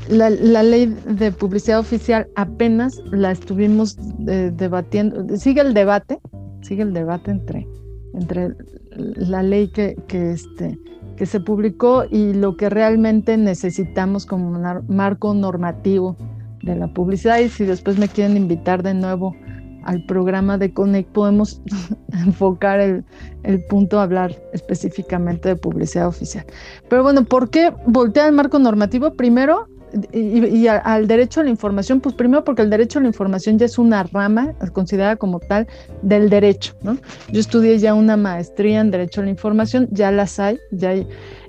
La, 0.09 0.29
ley 0.29 0.95
de 1.07 1.31
publicidad 1.31 1.79
oficial 1.79 2.27
apenas 2.35 3.01
la 3.09 3.31
estuvimos 3.31 3.97
eh, 4.27 4.51
debatiendo. 4.55 5.35
Sigue 5.37 5.61
el 5.61 5.73
debate, 5.73 6.19
sigue 6.61 6.83
el 6.83 6.93
debate 6.93 7.31
entre, 7.31 7.67
entre 8.13 8.49
la 8.91 9.41
ley 9.41 9.69
que, 9.69 9.95
que 10.07 10.33
este, 10.33 10.77
que 11.15 11.25
se 11.25 11.39
publicó 11.39 12.05
y 12.09 12.33
lo 12.33 12.57
que 12.57 12.69
realmente 12.69 13.37
necesitamos 13.37 14.25
como 14.25 14.59
marco 14.87 15.33
normativo 15.33 16.15
de 16.61 16.75
la 16.75 16.87
publicidad. 16.87 17.39
Y 17.39 17.49
si 17.49 17.65
después 17.65 17.97
me 17.97 18.07
quieren 18.07 18.37
invitar 18.37 18.83
de 18.83 18.93
nuevo 18.93 19.35
al 19.83 20.03
programa 20.05 20.57
de 20.57 20.73
Connect, 20.73 21.11
podemos 21.11 21.61
enfocar 22.11 22.79
el, 22.79 23.05
el, 23.43 23.63
punto 23.65 23.99
a 23.99 24.03
hablar 24.03 24.35
específicamente 24.51 25.49
de 25.49 25.55
publicidad 25.55 26.07
oficial. 26.07 26.45
Pero 26.89 27.03
bueno, 27.03 27.23
¿por 27.23 27.49
qué 27.49 27.71
voltear 27.85 28.27
al 28.27 28.33
marco 28.33 28.57
normativo? 28.57 29.13
Primero, 29.13 29.67
y, 30.11 30.67
al 30.67 31.07
derecho 31.07 31.41
a 31.41 31.43
la 31.43 31.49
información, 31.49 32.01
pues 32.01 32.15
primero 32.15 32.43
porque 32.43 32.61
el 32.61 32.69
derecho 32.69 32.99
a 32.99 33.01
la 33.01 33.07
información 33.07 33.57
ya 33.57 33.65
es 33.65 33.77
una 33.77 34.03
rama 34.03 34.53
considerada 34.73 35.15
como 35.15 35.39
tal 35.39 35.67
del 36.01 36.29
derecho, 36.29 36.73
¿no? 36.81 36.97
Yo 37.31 37.39
estudié 37.39 37.77
ya 37.79 37.93
una 37.93 38.17
maestría 38.17 38.81
en 38.81 38.91
derecho 38.91 39.21
a 39.21 39.23
la 39.23 39.29
información, 39.29 39.87
ya 39.91 40.11
las 40.11 40.39
hay, 40.39 40.59
ya, 40.71 40.93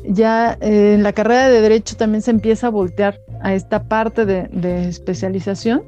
ya 0.05 0.57
eh, 0.61 0.95
en 0.95 1.03
la 1.03 1.13
carrera 1.13 1.49
de 1.49 1.61
derecho 1.61 1.97
también 1.97 2.23
se 2.23 2.31
empieza 2.31 2.69
a 2.69 2.71
voltear 2.71 3.21
a 3.41 3.55
esta 3.55 3.83
parte 3.83 4.25
de, 4.25 4.49
de 4.53 4.89
especialización. 4.89 5.83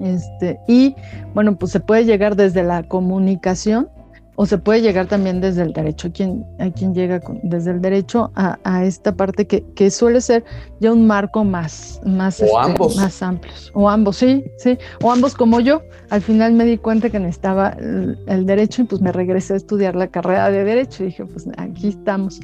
Este, 0.00 0.58
y 0.66 0.96
bueno, 1.32 1.56
pues 1.56 1.70
se 1.70 1.78
puede 1.78 2.04
llegar 2.04 2.34
desde 2.34 2.64
la 2.64 2.82
comunicación 2.82 3.88
o 4.34 4.46
se 4.46 4.58
puede 4.58 4.80
llegar 4.80 5.06
también 5.06 5.40
desde 5.40 5.62
el 5.62 5.72
derecho, 5.72 6.08
a 6.08 6.10
quien, 6.10 6.46
a 6.58 6.70
quien 6.70 6.94
llega 6.94 7.20
desde 7.42 7.72
el 7.72 7.82
derecho 7.82 8.30
a, 8.34 8.84
esta 8.84 9.14
parte 9.14 9.46
que, 9.46 9.62
que, 9.74 9.90
suele 9.90 10.20
ser 10.20 10.44
ya 10.80 10.92
un 10.92 11.06
marco 11.06 11.44
más, 11.44 12.00
más, 12.04 12.40
o 12.40 12.44
este, 12.44 12.56
ambos. 12.58 12.96
más 12.96 13.22
amplios. 13.22 13.70
O 13.74 13.88
ambos, 13.88 14.16
sí, 14.16 14.44
sí. 14.58 14.78
O 15.02 15.12
ambos 15.12 15.34
como 15.34 15.60
yo. 15.60 15.82
Al 16.10 16.22
final 16.22 16.54
me 16.54 16.64
di 16.64 16.78
cuenta 16.78 17.10
que 17.10 17.18
necesitaba 17.18 17.70
el, 17.78 18.18
el, 18.26 18.46
derecho 18.46 18.82
y 18.82 18.84
pues 18.86 19.02
me 19.02 19.12
regresé 19.12 19.54
a 19.54 19.56
estudiar 19.56 19.94
la 19.94 20.08
carrera 20.08 20.50
de 20.50 20.64
derecho 20.64 21.02
y 21.02 21.06
dije, 21.06 21.24
pues 21.26 21.46
aquí 21.58 21.88
estamos. 21.88 22.40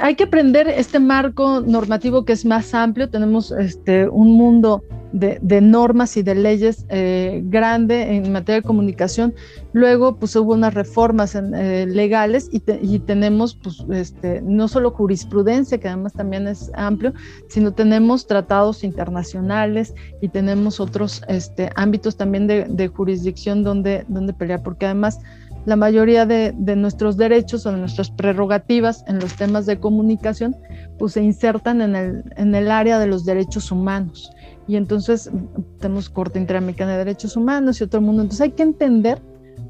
Hay 0.00 0.14
que 0.14 0.24
aprender 0.24 0.68
este 0.68 0.98
marco 1.00 1.60
normativo 1.60 2.24
que 2.24 2.32
es 2.32 2.44
más 2.44 2.74
amplio. 2.74 3.08
Tenemos 3.08 3.50
este, 3.52 4.08
un 4.08 4.32
mundo 4.36 4.82
de, 5.12 5.60
normas 5.60 6.16
y 6.16 6.22
de 6.22 6.34
leyes 6.34 6.86
eh, 6.88 7.42
grande 7.44 8.16
en 8.16 8.32
materia 8.32 8.60
de 8.60 8.66
comunicación. 8.66 9.34
Luego, 9.72 10.16
pues 10.16 10.34
hubo 10.36 10.54
unas 10.54 10.74
reformas 10.74 11.34
eh, 11.34 11.86
legales 11.88 12.48
y, 12.50 12.60
tenemos, 13.00 13.54
pues, 13.54 13.84
este, 13.90 14.40
no 14.42 14.68
solo 14.68 14.90
jurisprudencia, 14.90 15.78
que 15.78 15.88
además 15.88 16.14
también 16.14 16.48
es 16.48 16.70
amplio, 16.74 17.12
sino 17.48 17.72
tenemos 17.72 18.26
tratados 18.26 18.84
internacionales 18.84 19.94
y 20.20 20.28
tenemos 20.28 20.80
otros 20.80 21.22
este, 21.28 21.70
ámbitos 21.76 22.16
también 22.16 22.46
de, 22.46 22.88
jurisdicción 22.88 23.62
donde, 23.62 24.04
donde 24.08 24.32
pelear, 24.32 24.62
porque 24.62 24.86
además 24.86 25.20
la 25.64 25.76
mayoría 25.76 26.26
de, 26.26 26.52
nuestros 26.76 27.16
derechos 27.16 27.66
o 27.66 27.72
de 27.72 27.78
nuestras 27.78 28.10
prerrogativas 28.10 29.04
en 29.06 29.20
los 29.20 29.36
temas 29.36 29.66
de 29.66 29.78
comunicación, 29.78 30.56
pues 30.98 31.12
se 31.12 31.22
insertan 31.22 31.80
en 31.80 32.54
el, 32.54 32.70
área 32.70 32.98
de 32.98 33.06
los 33.06 33.24
derechos 33.24 33.70
humanos. 33.70 34.30
Y 34.66 34.76
entonces 34.76 35.30
tenemos 35.78 36.08
Corte 36.08 36.38
Interamericana 36.38 36.92
de 36.92 36.98
Derechos 36.98 37.36
Humanos 37.36 37.80
y 37.80 37.84
otro 37.84 38.00
mundo. 38.00 38.22
Entonces 38.22 38.42
hay 38.42 38.52
que 38.52 38.62
entender 38.62 39.20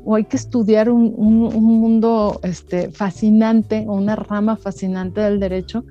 o 0.05 0.15
hay 0.15 0.25
que 0.25 0.37
estudiar 0.37 0.89
un, 0.91 1.13
mundo 1.15 2.41
este, 2.43 2.91
fascinante 2.91 3.85
o 3.87 3.95
una 3.95 4.17
rama 4.17 4.57
fascinante 4.57 5.21
del 5.21 5.41
derecho, 5.41 5.85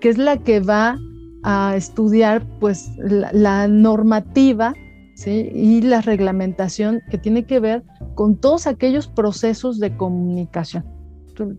que 0.00 0.08
es 0.08 0.18
la 0.18 0.38
que 0.38 0.60
va 0.60 0.98
a 1.42 1.74
estudiar 1.76 2.42
pues 2.60 2.90
la 2.98 3.68
normativa 3.68 4.74
y 5.30 5.82
la 5.82 6.00
reglamentación 6.00 7.00
que 7.10 7.18
tiene 7.18 7.44
que 7.44 7.60
ver 7.60 7.82
con 8.14 8.36
todos 8.36 8.66
aquellos 8.66 9.08
procesos 9.08 9.78
de 9.78 9.96
comunicación. 9.96 10.84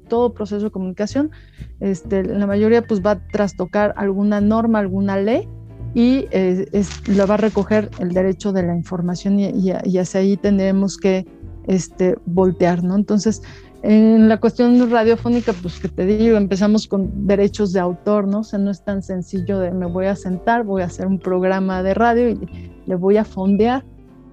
Todo 0.08 0.34
proceso 0.34 0.66
de 0.66 0.72
comunicación, 0.72 1.32
este, 1.80 2.24
la 2.24 2.46
mayoría 2.46 2.86
pues 2.86 3.02
va 3.02 3.12
a 3.12 3.28
trastocar 3.28 3.94
alguna 3.98 4.40
norma, 4.40 4.80
alguna 4.80 5.18
ley 5.18 5.48
y 5.94 6.26
eh, 6.32 6.68
lo 7.08 7.28
va 7.28 7.36
a 7.36 7.38
recoger 7.38 7.90
el 8.00 8.14
derecho 8.14 8.52
de 8.54 8.64
la 8.64 8.76
información 8.76 9.40
y, 9.40 9.72
hacia 9.72 10.22
ahí 10.22 10.38
tendremos 10.38 10.98
que 10.98 11.26
este, 11.68 12.16
voltear. 12.26 12.80
Entonces, 12.80 13.42
en 13.84 14.30
la 14.30 14.40
cuestión 14.40 14.90
radiofónica, 14.90 15.52
pues 15.52 15.78
que 15.78 15.90
te 15.90 16.06
digo, 16.06 16.38
empezamos 16.38 16.88
con 16.88 17.28
derechos 17.28 17.74
de 17.74 17.82
autor, 17.82 18.26
¿no? 18.26 18.40
O 18.40 18.44
sea, 18.44 18.58
no 18.58 18.72
es 18.72 18.82
tan 18.82 19.04
sencillo 19.04 19.60
de 19.60 19.72
me 19.72 19.86
voy 19.86 20.06
a 20.06 20.16
sentar, 20.16 20.64
voy 20.64 20.84
a 20.84 20.86
hacer 20.86 21.06
un 21.06 21.20
programa 21.20 21.84
de 21.84 21.94
radio 21.94 22.30
y 22.30 22.72
le 22.86 22.96
voy 22.96 23.18
a 23.18 23.26
fondear. 23.26 23.84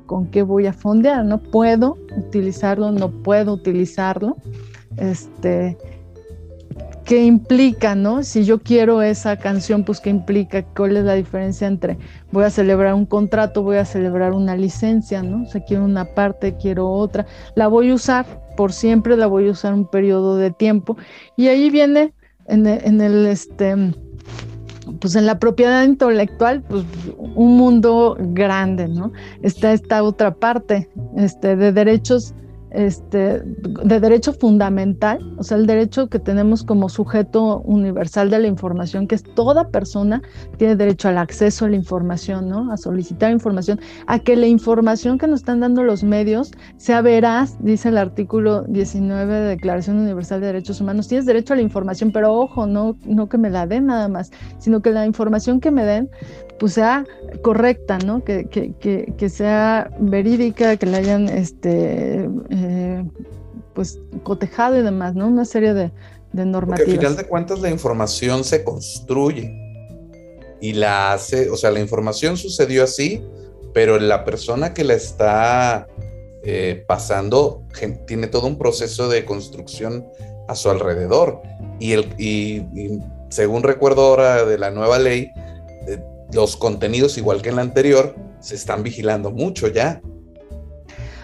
¿Con 0.06 0.26
qué 0.26 0.42
voy 0.42 0.66
a 0.66 0.72
fondear? 0.72 1.24
No 1.24 1.38
puedo 1.38 1.98
utilizarlo, 2.16 2.92
no 2.92 3.10
puedo 3.10 3.52
utilizarlo. 3.52 4.36
Este, 4.96 5.76
¿Qué 7.04 7.24
implica, 7.24 7.96
no? 7.96 8.22
Si 8.22 8.44
yo 8.44 8.60
quiero 8.60 9.02
esa 9.02 9.36
canción, 9.36 9.82
pues 9.82 9.98
¿qué 9.98 10.10
implica? 10.10 10.62
¿Cuál 10.62 10.96
es 10.96 11.04
la 11.04 11.14
diferencia 11.14 11.66
entre 11.66 11.98
voy 12.30 12.44
a 12.44 12.50
celebrar 12.50 12.94
un 12.94 13.04
contrato, 13.04 13.64
voy 13.64 13.78
a 13.78 13.84
celebrar 13.84 14.32
una 14.32 14.56
licencia, 14.56 15.24
¿no? 15.24 15.42
O 15.42 15.46
sea, 15.46 15.64
quiero 15.64 15.84
una 15.84 16.04
parte, 16.04 16.56
quiero 16.56 16.88
otra. 16.88 17.26
La 17.56 17.66
voy 17.66 17.90
a 17.90 17.94
usar 17.94 18.26
por 18.60 18.74
siempre, 18.74 19.16
la 19.16 19.26
voy 19.26 19.48
a 19.48 19.52
usar 19.52 19.72
un 19.72 19.86
periodo 19.86 20.36
de 20.36 20.50
tiempo. 20.50 20.98
Y 21.34 21.48
ahí 21.48 21.70
viene 21.70 22.12
en 22.46 22.66
el, 22.66 22.84
en 22.84 23.00
el 23.00 23.24
este, 23.24 23.74
pues 25.00 25.16
en 25.16 25.24
la 25.24 25.38
propiedad 25.38 25.82
intelectual, 25.82 26.60
pues 26.68 26.84
un 27.16 27.56
mundo 27.56 28.18
grande, 28.18 28.86
¿no? 28.86 29.12
Está 29.40 29.72
esta 29.72 30.02
otra 30.02 30.34
parte 30.34 30.90
este, 31.16 31.56
de 31.56 31.72
derechos 31.72 32.34
este, 32.70 33.40
de 33.42 34.00
derecho 34.00 34.32
fundamental, 34.32 35.18
o 35.38 35.42
sea, 35.42 35.56
el 35.56 35.66
derecho 35.66 36.08
que 36.08 36.18
tenemos 36.18 36.62
como 36.62 36.88
sujeto 36.88 37.60
universal 37.60 38.30
de 38.30 38.38
la 38.38 38.46
información, 38.46 39.06
que 39.06 39.16
es 39.16 39.22
toda 39.22 39.68
persona 39.68 40.22
tiene 40.56 40.76
derecho 40.76 41.08
al 41.08 41.18
acceso 41.18 41.64
a 41.64 41.68
la 41.68 41.76
información, 41.76 42.48
¿no? 42.48 42.72
A 42.72 42.76
solicitar 42.76 43.32
información, 43.32 43.80
a 44.06 44.18
que 44.18 44.36
la 44.36 44.46
información 44.46 45.18
que 45.18 45.26
nos 45.26 45.40
están 45.40 45.60
dando 45.60 45.82
los 45.82 46.04
medios 46.04 46.52
sea 46.76 47.02
veraz, 47.02 47.56
dice 47.60 47.88
el 47.88 47.98
artículo 47.98 48.62
19 48.62 49.32
de 49.32 49.48
Declaración 49.48 49.98
Universal 49.98 50.40
de 50.40 50.46
Derechos 50.48 50.80
Humanos. 50.80 51.08
Tienes 51.08 51.26
derecho 51.26 51.54
a 51.54 51.56
la 51.56 51.62
información, 51.62 52.12
pero 52.12 52.34
ojo, 52.34 52.66
no, 52.66 52.96
no 53.04 53.28
que 53.28 53.38
me 53.38 53.50
la 53.50 53.66
den 53.66 53.86
nada 53.86 54.08
más, 54.08 54.30
sino 54.58 54.80
que 54.80 54.90
la 54.90 55.06
información 55.06 55.60
que 55.60 55.70
me 55.70 55.84
den 55.84 56.10
pues 56.60 56.74
sea 56.74 57.06
correcta, 57.40 57.98
¿no? 57.98 58.22
Que, 58.22 58.44
que, 58.44 58.74
que, 59.16 59.28
sea 59.30 59.90
verídica, 59.98 60.76
que 60.76 60.84
la 60.84 60.98
hayan 60.98 61.26
este, 61.30 62.28
eh, 62.50 63.04
pues 63.72 63.98
cotejado 64.22 64.78
y 64.78 64.82
demás, 64.82 65.14
¿no? 65.14 65.26
Una 65.26 65.46
serie 65.46 65.72
de, 65.72 65.90
de 66.34 66.44
normativas. 66.44 66.80
Porque 66.80 66.92
al 66.92 66.98
final 66.98 67.16
de 67.16 67.24
cuentas 67.24 67.60
la 67.60 67.70
información 67.70 68.44
se 68.44 68.62
construye 68.62 69.50
y 70.60 70.74
la 70.74 71.14
hace, 71.14 71.48
o 71.48 71.56
sea, 71.56 71.70
la 71.70 71.80
información 71.80 72.36
sucedió 72.36 72.84
así, 72.84 73.24
pero 73.72 73.98
la 73.98 74.26
persona 74.26 74.74
que 74.74 74.84
la 74.84 74.92
está 74.92 75.88
eh, 76.42 76.84
pasando 76.86 77.62
tiene 78.06 78.26
todo 78.26 78.46
un 78.46 78.58
proceso 78.58 79.08
de 79.08 79.24
construcción 79.24 80.06
a 80.46 80.54
su 80.54 80.68
alrededor. 80.68 81.40
Y, 81.78 81.92
el, 81.92 82.14
y 82.18 82.66
según 83.30 83.62
recuerdo 83.62 84.02
ahora 84.02 84.44
de 84.44 84.58
la 84.58 84.70
nueva 84.70 84.98
ley, 84.98 85.30
eh, 85.88 85.98
los 86.32 86.56
contenidos, 86.56 87.18
igual 87.18 87.42
que 87.42 87.50
en 87.50 87.56
la 87.56 87.62
anterior, 87.62 88.14
se 88.40 88.54
están 88.54 88.82
vigilando 88.82 89.30
mucho 89.30 89.68
ya. 89.68 90.00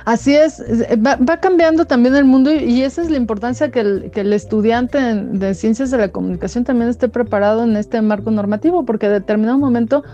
Así 0.05 0.37
es, 0.37 0.63
va, 1.05 1.41
cambiando 1.41 1.85
también 1.85 2.15
el 2.15 2.25
mundo 2.25 2.55
y, 2.55 2.83
esa 2.83 3.03
es 3.03 3.11
la 3.11 3.17
importancia 3.17 3.73
que 3.73 3.81
el, 3.81 4.11
que 4.13 4.21
el, 4.21 4.33
estudiante 4.33 4.99
de 5.01 5.53
ciencias 5.55 5.91
de 5.91 5.99
la 5.99 6.09
comunicación 6.11 6.63
también 6.63 6.89
esté 6.89 7.09
preparado 7.09 7.65
en 7.65 7.77
este 7.77 8.01
marco 8.03 8.31
normativo, 8.31 8.85
porque 8.85 9.07
a 9.07 9.11
determinado 9.11 9.59
momento 9.59 10.05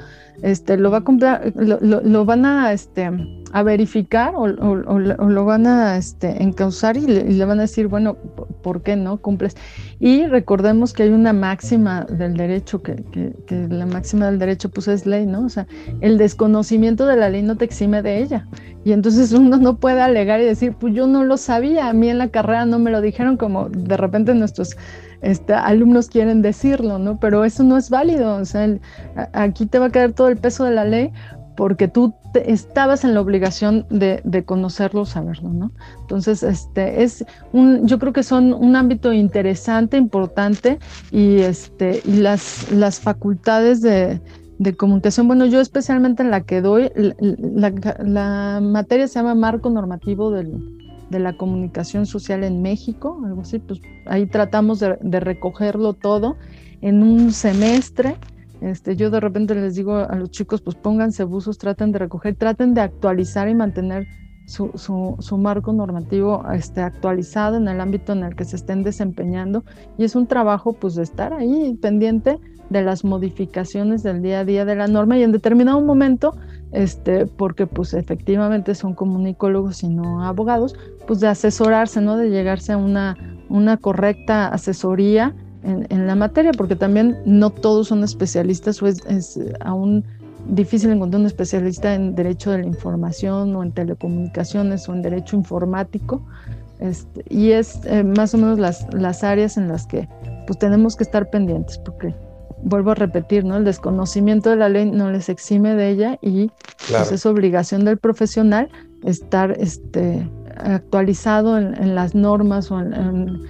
este, 0.42 0.76
lo, 0.76 0.90
va 0.90 0.98
a 0.98 1.00
comprar, 1.02 1.52
lo, 1.56 2.24
van 2.24 2.44
a, 2.44 2.72
este, 2.72 3.10
a 3.52 3.62
verificar 3.62 4.34
o, 4.36 4.46
lo 4.48 5.44
van 5.44 5.66
a 5.66 5.96
este, 5.96 6.42
encauzar 6.42 6.96
y 6.96 7.06
le, 7.06 7.44
van 7.44 7.58
a 7.58 7.62
decir, 7.62 7.86
bueno, 7.86 8.16
¿por 8.62 8.82
qué 8.82 8.96
no 8.96 9.18
cumples? 9.18 9.56
Y 10.00 10.26
recordemos 10.26 10.92
que 10.92 11.04
hay 11.04 11.10
una 11.10 11.32
máxima 11.32 12.04
del 12.04 12.36
derecho, 12.36 12.82
que, 12.82 13.04
que, 13.46 13.68
la 13.68 13.86
máxima 13.86 14.26
del 14.26 14.38
derecho 14.38 14.68
pues 14.68 14.88
es 14.88 15.06
ley, 15.06 15.26
¿no? 15.26 15.46
O 15.46 15.48
sea, 15.48 15.66
el 16.00 16.18
desconocimiento 16.18 17.06
de 17.06 17.16
la 17.16 17.30
ley 17.30 17.42
no 17.42 17.56
te 17.56 17.64
exime 17.64 18.02
de 18.02 18.18
ella. 18.18 18.48
Y 18.84 18.92
entonces 18.92 19.32
uno 19.32 19.58
no 19.58 19.76
puede 19.76 20.00
alegar 20.00 20.40
y 20.40 20.44
decir, 20.44 20.74
pues 20.78 20.94
yo 20.94 21.06
no 21.06 21.24
lo 21.24 21.36
sabía, 21.36 21.88
a 21.88 21.92
mí 21.92 22.08
en 22.08 22.18
la 22.18 22.28
carrera 22.28 22.66
no 22.66 22.78
me 22.78 22.90
lo 22.90 23.00
dijeron, 23.00 23.36
como 23.36 23.68
de 23.68 23.96
repente 23.96 24.34
nuestros 24.34 24.76
este, 25.22 25.54
alumnos 25.54 26.08
quieren 26.08 26.42
decirlo, 26.42 26.98
¿no? 26.98 27.18
Pero 27.18 27.44
eso 27.44 27.62
no 27.62 27.76
es 27.76 27.90
válido, 27.90 28.36
o 28.36 28.44
sea, 28.44 28.68
aquí 29.32 29.66
te 29.66 29.78
va 29.78 29.86
a 29.86 29.90
caer 29.90 30.12
todo 30.12 30.28
el 30.28 30.36
peso 30.36 30.64
de 30.64 30.72
la 30.72 30.84
ley 30.84 31.12
porque 31.56 31.88
tú 31.88 32.14
estabas 32.34 33.04
en 33.04 33.14
la 33.14 33.20
obligación 33.20 33.86
de, 33.90 34.44
conocerlo, 34.44 35.04
saberlo, 35.04 35.50
¿no? 35.50 35.72
Entonces, 36.00 36.42
este 36.42 37.02
es 37.02 37.24
un, 37.52 37.86
yo 37.86 37.98
creo 37.98 38.12
que 38.12 38.22
son 38.22 38.52
un 38.54 38.74
ámbito 38.74 39.12
interesante, 39.12 39.96
importante 39.96 40.78
y 41.10 41.40
este 41.40 42.02
y 42.04 42.16
las 42.16 43.00
facultades 43.00 43.82
de, 43.82 44.20
comunicación. 44.76 45.26
Bueno, 45.26 45.46
yo 45.46 45.60
especialmente 45.60 46.22
en 46.22 46.30
la 46.30 46.42
que 46.42 46.60
doy, 46.60 46.90
la 46.94 48.60
materia 48.62 49.08
se 49.08 49.14
llama 49.18 49.34
marco 49.34 49.70
normativo 49.70 50.30
del, 50.30 50.81
de 51.12 51.20
la 51.20 51.36
comunicación 51.36 52.06
social 52.06 52.42
en 52.42 52.62
México, 52.62 53.22
algo 53.24 53.42
así, 53.42 53.60
pues 53.60 53.80
ahí 54.06 54.26
tratamos 54.26 54.80
de, 54.80 55.20
recogerlo 55.20 55.92
todo 55.92 56.36
en 56.80 57.04
un 57.04 57.32
semestre. 57.32 58.16
Este, 58.60 58.96
yo 58.96 59.10
de 59.10 59.20
repente 59.20 59.54
les 59.54 59.76
digo 59.76 59.94
a 59.94 60.16
los 60.16 60.30
chicos, 60.30 60.60
pues 60.60 60.76
pónganse 60.76 61.22
buzos, 61.22 61.58
traten 61.58 61.92
de 61.92 62.00
recoger, 62.00 62.34
traten 62.34 62.74
de 62.74 62.80
actualizar 62.80 63.48
y 63.48 63.54
mantener 63.54 64.08
su, 64.46 64.72
su, 65.20 65.38
marco 65.38 65.72
normativo 65.72 66.44
este, 66.52 66.80
actualizado 66.80 67.56
en 67.56 67.68
el 67.68 67.80
ámbito 67.80 68.12
en 68.12 68.24
el 68.24 68.34
que 68.34 68.44
se 68.44 68.56
estén 68.56 68.82
desempeñando. 68.82 69.64
Y 69.98 70.04
es 70.04 70.14
un 70.14 70.26
trabajo 70.26 70.72
pues 70.72 70.94
de 70.94 71.02
estar 71.02 71.32
ahí 71.32 71.78
pendiente 71.80 72.38
de 72.70 72.82
las 72.82 73.04
modificaciones 73.04 74.02
del 74.02 74.22
día 74.22 74.40
a 74.40 74.44
día 74.44 74.64
de 74.64 74.74
la 74.74 74.88
norma 74.88 75.16
y 75.18 75.22
en 75.22 75.32
determinado 75.32 75.80
momento, 75.80 76.34
este, 76.72 77.26
porque 77.26 77.66
pues 77.66 77.94
efectivamente 77.94 78.74
son 78.74 78.94
comunicólogos 78.94 79.82
y 79.82 79.88
no 79.88 80.24
abogados, 80.24 80.74
pues 81.06 81.20
de 81.20 81.28
asesorarse, 81.28 82.00
¿no? 82.00 82.16
De 82.16 82.30
llegarse 82.30 82.72
a 82.72 82.76
una, 82.78 83.16
una 83.48 83.76
correcta 83.76 84.48
asesoría 84.48 85.34
en, 85.62 86.06
la 86.06 86.16
materia, 86.16 86.50
porque 86.56 86.74
también 86.74 87.18
no 87.24 87.50
todos 87.50 87.88
son 87.88 88.02
especialistas 88.02 88.82
o 88.82 88.86
es, 88.88 89.38
aún 89.60 90.04
difícil 90.46 90.90
encontrar 90.90 91.20
un 91.20 91.26
especialista 91.26 91.94
en 91.94 92.14
derecho 92.14 92.50
de 92.50 92.58
la 92.58 92.66
información 92.66 93.54
o 93.56 93.62
en 93.62 93.72
telecomunicaciones 93.72 94.88
o 94.88 94.94
en 94.94 95.02
derecho 95.02 95.36
informático. 95.36 96.22
Este, 96.80 97.24
y 97.28 97.52
es 97.52 97.80
eh, 97.84 98.02
más 98.02 98.34
o 98.34 98.38
menos 98.38 98.58
las, 98.58 98.92
las 98.92 99.22
áreas 99.22 99.56
en 99.56 99.68
las 99.68 99.86
que 99.86 100.08
pues 100.46 100.58
tenemos 100.58 100.96
que 100.96 101.04
estar 101.04 101.30
pendientes, 101.30 101.78
porque 101.78 102.14
vuelvo 102.62 102.92
a 102.92 102.94
repetir, 102.94 103.44
¿no? 103.44 103.56
El 103.56 103.64
desconocimiento 103.64 104.50
de 104.50 104.56
la 104.56 104.68
ley 104.68 104.90
no 104.90 105.10
les 105.10 105.28
exime 105.28 105.74
de 105.74 105.90
ella 105.90 106.18
y 106.20 106.50
pues, 106.88 107.12
es 107.12 107.26
obligación 107.26 107.84
del 107.84 107.98
profesional 107.98 108.68
estar 109.04 109.52
este, 109.58 110.28
actualizado 110.56 111.58
en, 111.58 111.94
las 111.94 112.14
normas 112.14 112.70
o 112.70 112.80
en, 112.80 113.40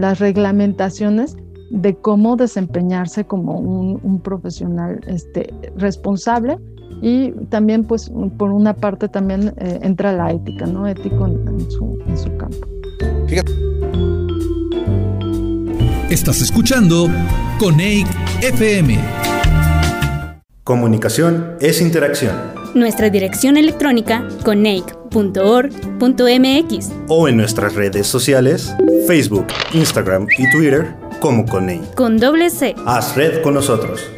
las 0.00 0.20
reglamentaciones 0.20 1.36
de 1.72 1.96
cómo 1.96 2.36
desempeñarse 2.36 3.24
como 3.24 3.58
un, 3.58 4.20
profesional 4.20 5.00
este, 5.06 5.52
responsable 5.76 6.58
y 7.00 7.30
también 7.48 7.84
pues 7.84 8.12
por 8.36 8.50
una 8.50 8.74
parte 8.74 9.08
también 9.08 9.54
eh, 9.56 9.78
entra 9.82 10.12
la 10.12 10.30
ética, 10.30 10.66
¿no? 10.66 10.86
Ético 10.86 11.26
en, 11.26 11.70
su, 11.70 11.98
en 12.06 12.18
su 12.18 12.36
campo. 12.36 12.58
Estás 16.10 16.42
escuchando 16.42 17.08
Coneic 17.58 18.06
FM. 18.42 18.98
Comunicación 20.62 21.56
es 21.58 21.80
interacción. 21.80 22.36
Nuestra 22.74 23.08
dirección 23.08 23.56
electrónica 23.56 24.28
coneic.org.mx 24.44 26.90
o 27.08 27.28
en 27.28 27.38
nuestras 27.38 27.74
redes 27.74 28.06
sociales, 28.06 28.74
Facebook, 29.06 29.46
Instagram 29.72 30.26
y 30.38 30.50
Twitter 30.50 31.01
como 31.22 31.46
Coneic. 31.46 31.94
Con 31.94 32.18
doble 32.18 32.50
C. 32.50 32.74
Haz 32.84 33.14
red 33.14 33.42
con 33.42 33.54
nosotros. 33.54 34.10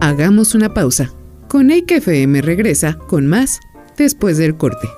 Hagamos 0.00 0.54
una 0.54 0.72
pausa. 0.72 1.12
Coneic 1.46 1.90
FM 1.90 2.40
regresa 2.40 2.96
con 3.06 3.26
más 3.26 3.60
después 3.98 4.38
del 4.38 4.56
corte. 4.56 4.88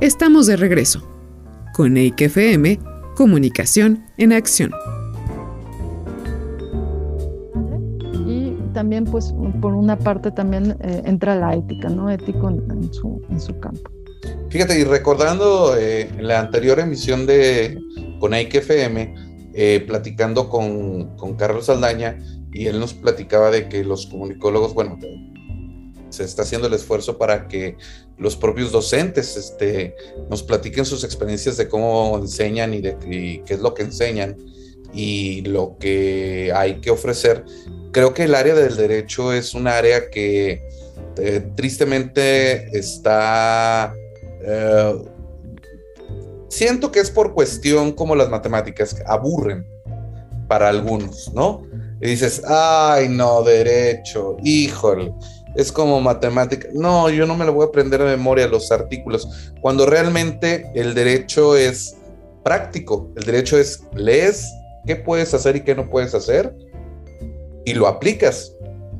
Estamos 0.00 0.46
de 0.46 0.56
regreso. 0.56 1.00
Con 1.72 1.96
EIC 1.96 2.20
FM, 2.20 2.78
Comunicación 3.16 4.04
en 4.18 4.34
Acción. 4.34 4.70
Y 8.26 8.52
también, 8.74 9.04
pues, 9.06 9.32
por 9.62 9.72
una 9.72 9.98
parte 9.98 10.30
también 10.30 10.76
eh, 10.82 11.00
entra 11.06 11.34
la 11.36 11.54
ética, 11.54 11.88
¿no? 11.88 12.10
Ético 12.10 12.50
en, 12.50 12.92
su, 12.92 13.22
en 13.30 13.40
su, 13.40 13.58
campo. 13.58 13.90
Fíjate, 14.50 14.78
y 14.78 14.84
recordando 14.84 15.74
eh, 15.78 16.10
la 16.20 16.40
anterior 16.40 16.78
emisión 16.78 17.24
de 17.24 17.78
con 18.20 18.34
EIC 18.34 18.54
FM, 18.56 19.14
eh, 19.54 19.82
platicando 19.86 20.50
con, 20.50 21.16
con 21.16 21.36
Carlos 21.36 21.66
Saldaña, 21.66 22.18
y 22.52 22.66
él 22.66 22.78
nos 22.78 22.92
platicaba 22.92 23.50
de 23.50 23.70
que 23.70 23.82
los 23.82 24.06
comunicólogos, 24.08 24.74
bueno, 24.74 24.98
se 26.10 26.24
está 26.24 26.42
haciendo 26.42 26.68
el 26.68 26.74
esfuerzo 26.74 27.16
para 27.16 27.48
que 27.48 27.76
los 28.18 28.36
propios 28.36 28.72
docentes 28.72 29.36
este, 29.36 29.94
nos 30.30 30.42
platiquen 30.42 30.84
sus 30.84 31.04
experiencias 31.04 31.56
de 31.56 31.68
cómo 31.68 32.18
enseñan 32.18 32.72
y 32.74 32.80
de 32.80 32.96
qué 33.44 33.54
es 33.54 33.60
lo 33.60 33.74
que 33.74 33.82
enseñan 33.82 34.36
y 34.92 35.42
lo 35.42 35.76
que 35.78 36.52
hay 36.54 36.80
que 36.80 36.90
ofrecer. 36.90 37.44
Creo 37.92 38.14
que 38.14 38.24
el 38.24 38.34
área 38.34 38.54
del 38.54 38.76
derecho 38.76 39.32
es 39.32 39.54
un 39.54 39.68
área 39.68 40.10
que 40.10 40.62
eh, 41.18 41.46
tristemente 41.54 42.76
está... 42.76 43.94
Eh, 44.42 45.04
siento 46.48 46.90
que 46.90 47.00
es 47.00 47.10
por 47.10 47.34
cuestión 47.34 47.92
como 47.92 48.14
las 48.14 48.30
matemáticas, 48.30 48.96
aburren 49.06 49.66
para 50.48 50.68
algunos, 50.68 51.32
¿no? 51.34 51.66
Y 52.00 52.08
dices, 52.08 52.42
ay, 52.46 53.08
no, 53.08 53.42
derecho, 53.42 54.36
híjole 54.42 55.12
es 55.56 55.72
como 55.72 56.00
matemática. 56.00 56.68
No, 56.72 57.08
yo 57.10 57.26
no 57.26 57.36
me 57.36 57.44
lo 57.44 57.52
voy 57.52 57.64
a 57.64 57.68
aprender 57.68 58.00
de 58.00 58.16
memoria 58.16 58.46
los 58.46 58.70
artículos, 58.70 59.52
cuando 59.60 59.86
realmente 59.86 60.70
el 60.74 60.94
derecho 60.94 61.56
es 61.56 61.96
práctico. 62.44 63.10
El 63.16 63.24
derecho 63.24 63.58
es 63.58 63.82
lees 63.94 64.46
qué 64.86 64.96
puedes 64.96 65.34
hacer 65.34 65.56
y 65.56 65.62
qué 65.62 65.74
no 65.74 65.90
puedes 65.90 66.14
hacer 66.14 66.54
y 67.64 67.74
lo 67.74 67.88
aplicas. 67.88 68.54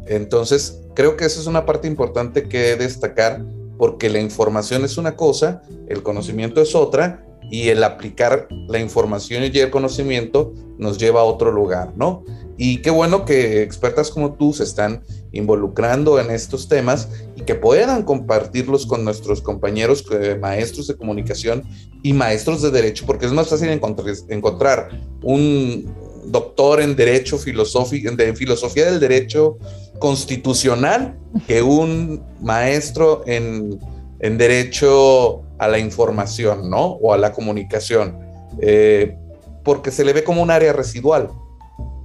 Entonces, 0.06 0.82
creo 0.94 1.16
que 1.16 1.24
esa 1.24 1.40
es 1.40 1.46
una 1.46 1.64
parte 1.64 1.86
importante 1.86 2.48
que 2.48 2.76
destacar 2.76 3.42
porque 3.78 4.08
la 4.08 4.20
información 4.20 4.84
es 4.84 4.98
una 4.98 5.16
cosa, 5.16 5.62
el 5.88 6.02
conocimiento 6.02 6.60
es 6.60 6.74
otra 6.74 7.24
y 7.50 7.68
el 7.68 7.84
aplicar 7.84 8.48
la 8.68 8.78
información 8.78 9.44
y 9.44 9.58
el 9.58 9.70
conocimiento 9.70 10.52
nos 10.78 10.98
lleva 10.98 11.20
a 11.20 11.24
otro 11.24 11.52
lugar, 11.52 11.92
¿no? 11.96 12.24
Y 12.56 12.82
qué 12.82 12.90
bueno 12.90 13.24
que 13.24 13.62
expertas 13.62 14.10
como 14.10 14.34
tú 14.34 14.52
se 14.52 14.64
están 14.64 15.02
involucrando 15.32 16.18
en 16.20 16.30
estos 16.30 16.68
temas 16.68 17.08
y 17.36 17.42
que 17.42 17.54
puedan 17.54 18.02
compartirlos 18.02 18.86
con 18.86 19.04
nuestros 19.04 19.40
compañeros 19.40 20.04
eh, 20.10 20.36
maestros 20.40 20.86
de 20.86 20.96
comunicación 20.96 21.64
y 22.02 22.12
maestros 22.12 22.62
de 22.62 22.70
derecho, 22.70 23.04
porque 23.06 23.26
es 23.26 23.32
más 23.32 23.48
fácil 23.48 23.68
encontrar, 23.68 24.88
un 25.22 25.94
doctor 26.26 26.80
en 26.80 26.96
derecho 26.96 27.38
filosófico, 27.38 28.10
en 28.10 28.36
filosofía 28.36 28.86
del 28.86 29.00
derecho 29.00 29.58
constitucional 29.98 31.16
que 31.46 31.62
un 31.62 32.22
maestro 32.40 33.22
en, 33.26 33.78
derecho 34.20 35.42
a 35.58 35.68
la 35.68 35.78
información, 35.78 36.68
¿no? 36.68 36.84
O 36.84 37.12
a 37.12 37.18
la 37.18 37.32
comunicación, 37.32 38.18
eh, 38.60 39.16
porque 39.64 39.90
se 39.90 40.04
le 40.04 40.12
ve 40.12 40.24
como 40.24 40.42
un 40.42 40.50
área 40.50 40.72
residual 40.72 41.30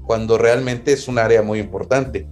cuando 0.06 0.38
realmente 0.38 0.94
es 0.94 1.08
un 1.08 1.18
área 1.18 1.42
muy 1.42 1.60
importante. 1.60 2.28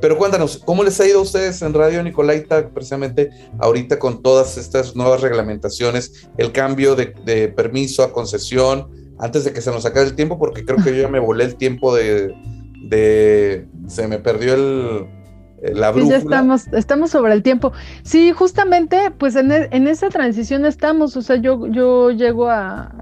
Pero 0.00 0.18
cuéntanos, 0.18 0.60
¿cómo 0.64 0.84
les 0.84 1.00
ha 1.00 1.06
ido 1.06 1.20
a 1.20 1.22
ustedes 1.22 1.62
en 1.62 1.72
Radio 1.72 2.02
Nicolaita 2.02 2.68
precisamente 2.70 3.30
ahorita 3.58 3.98
con 3.98 4.22
todas 4.22 4.58
estas 4.58 4.94
nuevas 4.94 5.20
reglamentaciones, 5.20 6.28
el 6.36 6.52
cambio 6.52 6.94
de, 6.94 7.48
permiso 7.48 8.02
a 8.02 8.12
concesión, 8.12 8.90
antes 9.18 9.44
de 9.44 9.52
que 9.52 9.60
se 9.60 9.70
nos 9.70 9.86
acabe 9.86 10.06
el 10.06 10.14
tiempo, 10.14 10.38
porque 10.38 10.64
creo 10.64 10.82
que 10.82 10.94
yo 10.94 11.02
ya 11.02 11.08
me 11.08 11.20
volé 11.20 11.44
el 11.44 11.56
tiempo 11.56 11.94
de, 11.94 12.34
de 12.88 13.66
se 13.86 14.08
me 14.08 14.18
perdió 14.18 14.54
el, 14.54 15.06
la 15.72 15.94
ya 15.94 16.16
estamos, 16.16 16.66
estamos 16.72 17.10
sobre 17.10 17.32
el 17.32 17.42
tiempo. 17.42 17.72
Sí, 18.02 18.32
justamente, 18.32 19.10
pues 19.16 19.36
en, 19.36 19.50
e, 19.50 19.68
esa 19.90 20.08
transición 20.10 20.66
estamos. 20.66 21.16
O 21.16 21.22
sea, 21.22 21.36
yo, 21.36 21.66
yo 21.68 22.10
llego 22.10 22.50
a, 22.50 22.92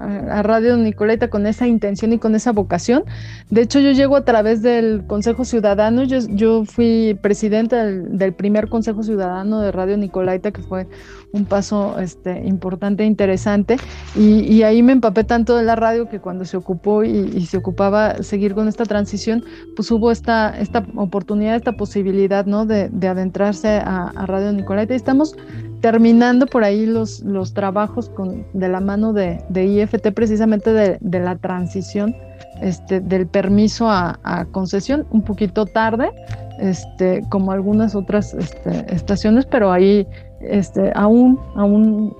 Radio 0.43 0.77
Nicoleta 0.77 1.29
con 1.29 1.45
esa 1.45 1.67
intención 1.67 2.13
y 2.13 2.19
con 2.19 2.35
esa 2.35 2.51
vocación. 2.51 3.03
De 3.49 3.61
hecho, 3.61 3.79
yo 3.79 3.91
llego 3.91 4.15
a 4.15 4.23
través 4.23 4.61
del 4.61 5.05
Consejo 5.07 5.45
Ciudadano. 5.45 6.03
Yo, 6.03 6.19
yo 6.29 6.65
fui 6.65 7.17
presidenta 7.21 7.85
del, 7.85 8.33
primer 8.33 8.69
Consejo 8.69 9.03
Ciudadano 9.03 9.59
de 9.61 9.71
Radio 9.71 9.97
Nicolaita, 9.97 10.51
que 10.51 10.61
fue 10.61 10.87
un 11.33 11.45
paso 11.45 11.99
este, 11.99 12.43
importante 12.45 13.03
interesante. 13.03 13.77
Y, 14.15 14.61
ahí 14.61 14.83
me 14.83 14.93
empapé 14.93 15.23
tanto 15.23 15.57
de 15.57 15.63
la 15.63 15.75
radio 15.75 16.07
que 16.07 16.19
cuando 16.19 16.45
se 16.45 16.55
ocupó 16.55 17.03
y, 17.03 17.45
se 17.47 17.57
ocupaba 17.57 18.21
seguir 18.21 18.53
con 18.53 18.67
esta 18.67 18.85
transición, 18.85 19.43
pues 19.75 19.89
hubo 19.91 20.11
esta, 20.11 20.57
esta 20.59 20.85
oportunidad, 20.95 21.55
esta 21.55 21.73
posibilidad 21.73 22.45
de, 22.45 23.07
adentrarse 23.07 23.81
a, 23.83 24.11
Radio 24.27 24.53
Nicolaita. 24.53 24.93
Y 24.93 24.95
estamos 24.95 25.35
terminando 25.81 26.45
por 26.45 26.63
ahí 26.63 26.85
los, 26.85 27.21
los 27.21 27.53
trabajos 27.53 28.09
con, 28.09 28.45
de 28.53 28.69
la 28.69 28.79
mano 28.79 29.11
de, 29.11 29.43
IFT, 29.53 30.11
precisamente 30.13 30.71
de, 30.71 31.19
la 31.19 31.35
transición 31.37 32.15
este, 32.61 33.01
del 33.01 33.25
permiso 33.25 33.89
a, 33.89 34.45
concesión, 34.51 35.07
un 35.09 35.23
poquito 35.23 35.65
tarde, 35.65 36.11
este, 36.59 37.23
como 37.29 37.51
algunas 37.51 37.95
otras 37.95 38.35
este, 38.35 38.93
estaciones, 38.93 39.47
pero 39.47 39.71
ahí 39.71 40.07
este, 40.47 40.91
aún, 40.95 41.39
aún, 41.55 42.15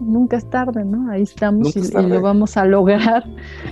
nunca 0.00 0.36
es 0.36 0.48
tarde, 0.50 0.84
¿no? 0.84 1.10
Ahí 1.10 1.22
estamos 1.22 1.76
y, 1.76 1.92
lo 1.92 2.20
vamos 2.20 2.56
a 2.56 2.64
lograr. 2.64 3.24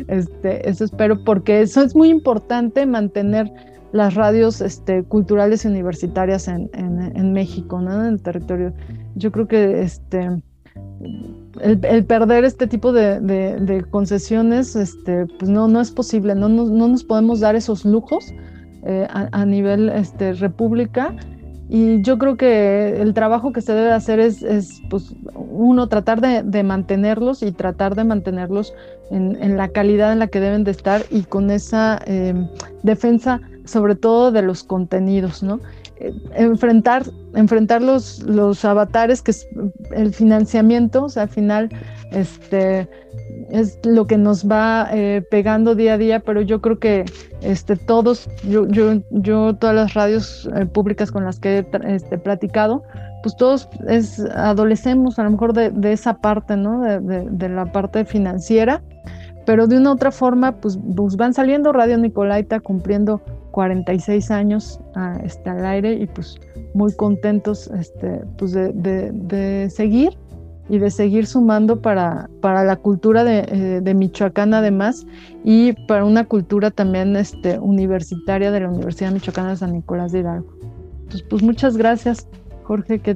Este, 0.09 0.69
eso 0.69 0.85
espero, 0.85 1.23
porque 1.25 1.62
eso 1.62 1.83
es 1.83 1.95
muy 1.97 2.11
importante 2.11 2.87
mantener 2.87 3.53
las 3.93 4.14
radios 4.14 4.61
este, 4.61 5.05
culturales 5.05 5.64
y 5.64 5.69
universitarias 5.69 6.49
en, 6.49 7.33
México, 7.33 7.81
¿no? 7.81 8.05
En 8.05 8.14
el 8.14 8.23
territorio. 8.23 8.73
Yo 9.14 9.31
creo 9.31 9.47
que 9.47 9.83
este, 9.83 10.29
el, 11.61 12.05
perder 12.05 12.45
este 12.45 12.67
tipo 12.67 12.93
de, 12.93 13.85
concesiones, 13.90 14.75
este, 14.75 15.27
pues 15.38 15.49
no, 15.49 15.69
no 15.69 15.81
es 15.81 15.93
posible, 15.93 16.35
no, 16.35 16.49
no, 16.49 16.88
nos 16.88 17.05
podemos 17.05 17.40
dar 17.40 17.55
esos 17.55 17.85
lujos 17.85 18.33
eh, 18.85 19.07
a, 19.11 19.47
nivel 19.47 19.88
este, 19.90 20.33
república. 20.35 21.14
Y 21.77 22.03
yo 22.03 22.19
creo 22.19 22.37
que 22.37 23.03
el 23.03 23.15
trabajo 23.15 23.53
que 23.53 23.61
se 23.61 23.73
debe 23.73 23.91
hacer 23.91 24.21
es, 24.21 24.45
es 24.45 24.81
pues, 24.89 25.13
uno, 25.35 25.89
tratar 25.89 26.21
de, 26.21 26.63
mantenerlos 26.63 27.43
y 27.43 27.51
tratar 27.51 27.97
de 27.97 28.05
mantenerlos 28.05 28.73
en, 29.11 29.57
la 29.57 29.67
calidad 29.67 30.13
en 30.13 30.21
la 30.21 30.29
que 30.29 30.39
deben 30.39 30.63
de 30.63 30.71
estar 30.71 31.03
y 31.11 31.23
con 31.23 31.51
esa 31.51 32.01
eh, 32.07 32.33
defensa 32.85 33.41
sobre 33.65 33.97
todo 33.97 34.31
de 34.31 34.43
los 34.43 34.63
contenidos, 34.63 35.43
¿no? 35.43 35.59
Eh, 35.97 36.13
enfrentar, 36.37 37.07
enfrentar 37.35 37.83
los, 37.83 38.23
los 38.23 38.65
avatares, 38.65 39.21
que 39.21 39.33
es 39.33 39.49
el 39.91 40.15
financiamiento, 40.15 41.07
o 41.07 41.09
sea, 41.09 41.25
al 41.25 41.29
final 41.29 41.71
este, 42.13 42.89
es 43.51 43.79
lo 43.85 44.07
que 44.07 44.19
nos 44.19 44.49
va 44.49 44.89
eh, 44.93 45.23
pegando 45.31 45.75
día 45.75 45.95
a 45.95 45.99
día, 45.99 46.21
pero 46.21 46.43
yo 46.43 46.61
creo 46.61 46.79
que 46.79 47.05
este, 47.41 47.77
todos, 47.77 48.29
yo, 48.49 48.67
yo, 48.69 49.01
yo 49.11 49.55
todas 49.55 49.77
las 49.77 49.95
radios 49.95 50.49
eh, 50.57 50.67
públicas 50.67 51.11
con 51.11 51.25
las 51.25 51.39
que 51.39 51.59
he 51.59 51.67
este, 51.95 52.19
platicado, 52.19 52.83
pues 53.23 53.37
todos 53.37 53.69
es, 53.89 54.21
adolecemos 54.35 55.19
a 55.19 55.25
lo 55.25 55.31
mejor 55.31 55.53
de, 55.53 55.93
esa 55.93 56.19
parte, 56.19 56.57
¿no? 56.57 56.83
De, 56.83 57.49
la 57.49 57.67
parte 57.67 58.05
financiera, 58.05 58.83
pero 59.47 59.67
de 59.67 59.79
una 59.79 59.93
otra 59.93 60.11
forma, 60.11 60.53
pues, 60.61 60.79
pues, 60.97 61.17
van 61.17 61.33
saliendo 61.33 61.73
Radio 61.73 61.97
Nicolaita 61.99 62.61
cumpliendo 62.61 63.21
46 63.53 64.31
años 64.31 64.81
ah, 64.95 65.19
este, 65.23 65.49
al 65.49 65.65
aire 65.65 65.93
y 65.95 66.07
pues 66.07 66.39
muy 66.75 66.93
contentos 66.97 67.71
este, 67.79 68.21
pues 68.37 68.53
de, 68.53 69.69
seguir 69.71 70.19
y 70.68 70.79
de 70.79 70.90
seguir 70.90 71.27
sumando 71.27 71.81
para, 71.81 72.31
para 72.40 72.64
la 72.64 72.77
cultura 72.77 73.24
de, 73.24 73.81
eh, 73.85 73.94
Michoacán 73.94 74.55
además 74.55 75.07
y 75.44 75.72
para 75.87 76.05
una 76.05 76.24
cultura 76.24 76.70
también 76.70 77.16
este, 77.16 77.59
universitaria 77.59 78.50
de 78.50 78.61
la 78.61 78.70
Universidad 78.70 79.12
Michoacana 79.12 79.50
de 79.50 79.57
San 79.57 79.72
Nicolás 79.72 80.12
de 80.12 80.20
Hidalgo. 80.20 80.48
Entonces, 81.03 81.22
pues 81.29 81.42
muchas 81.42 81.77
gracias 81.77 82.27
Jorge, 82.62 82.98
¿qué, 82.98 83.14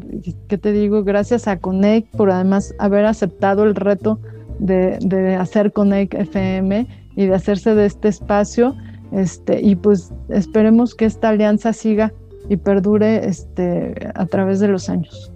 te 0.59 0.73
digo? 0.73 1.05
Gracias 1.05 1.49
a 1.49 1.59
Connect 1.59 2.15
por 2.15 2.31
además 2.31 2.75
haber 2.79 3.07
aceptado 3.07 3.65
el 3.65 3.75
reto 3.75 4.21
de, 4.59 4.99
de 5.01 5.37
hacer 5.37 5.73
Connect 5.73 6.13
FM 6.13 6.87
y 7.17 7.27
de 7.27 7.35
hacerse 7.35 7.75
de 7.75 7.87
este 7.87 8.09
espacio 8.09 8.77
este, 9.13 9.61
y 9.61 9.77
pues 9.77 10.13
esperemos 10.29 10.95
que 10.95 11.07
esta 11.07 11.31
alianza 11.31 11.73
siga 11.73 12.13
y 12.49 12.57
perdure 12.57 13.27
este, 13.27 13.95
a 14.15 14.27
través 14.27 14.61
de 14.61 14.69
los 14.69 14.89
años. 14.89 15.33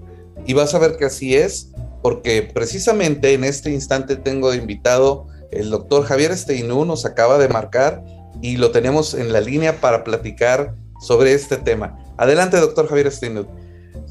Y 0.47 0.55
vas 0.55 0.75
a 0.75 0.79
ver 0.79 0.97
que 0.97 1.05
así 1.05 1.35
es, 1.35 1.72
porque 2.03 2.49
precisamente 2.53 3.33
en 3.33 3.45
este 3.45 3.71
instante 3.71 4.17
tengo 4.17 4.53
invitado 4.55 5.27
el 5.51 5.71
doctor 5.71 6.05
Javier 6.05 6.33
Esteinú, 6.33 6.85
nos 6.85 7.05
acaba 7.07 7.39
de 7.39 7.49
marcar 7.49 8.03
y 8.41 8.57
lo 8.57 8.71
tenemos 8.71 9.15
en 9.15 9.33
la 9.33 9.41
línea 9.41 9.81
para 9.81 10.03
platicar 10.03 10.75
sobre 11.01 11.35
este 11.35 11.57
tema. 11.57 11.99
Adelante, 12.17 12.57
doctor 12.59 12.89
Javier 12.89 13.09
Esteinú. 13.09 13.47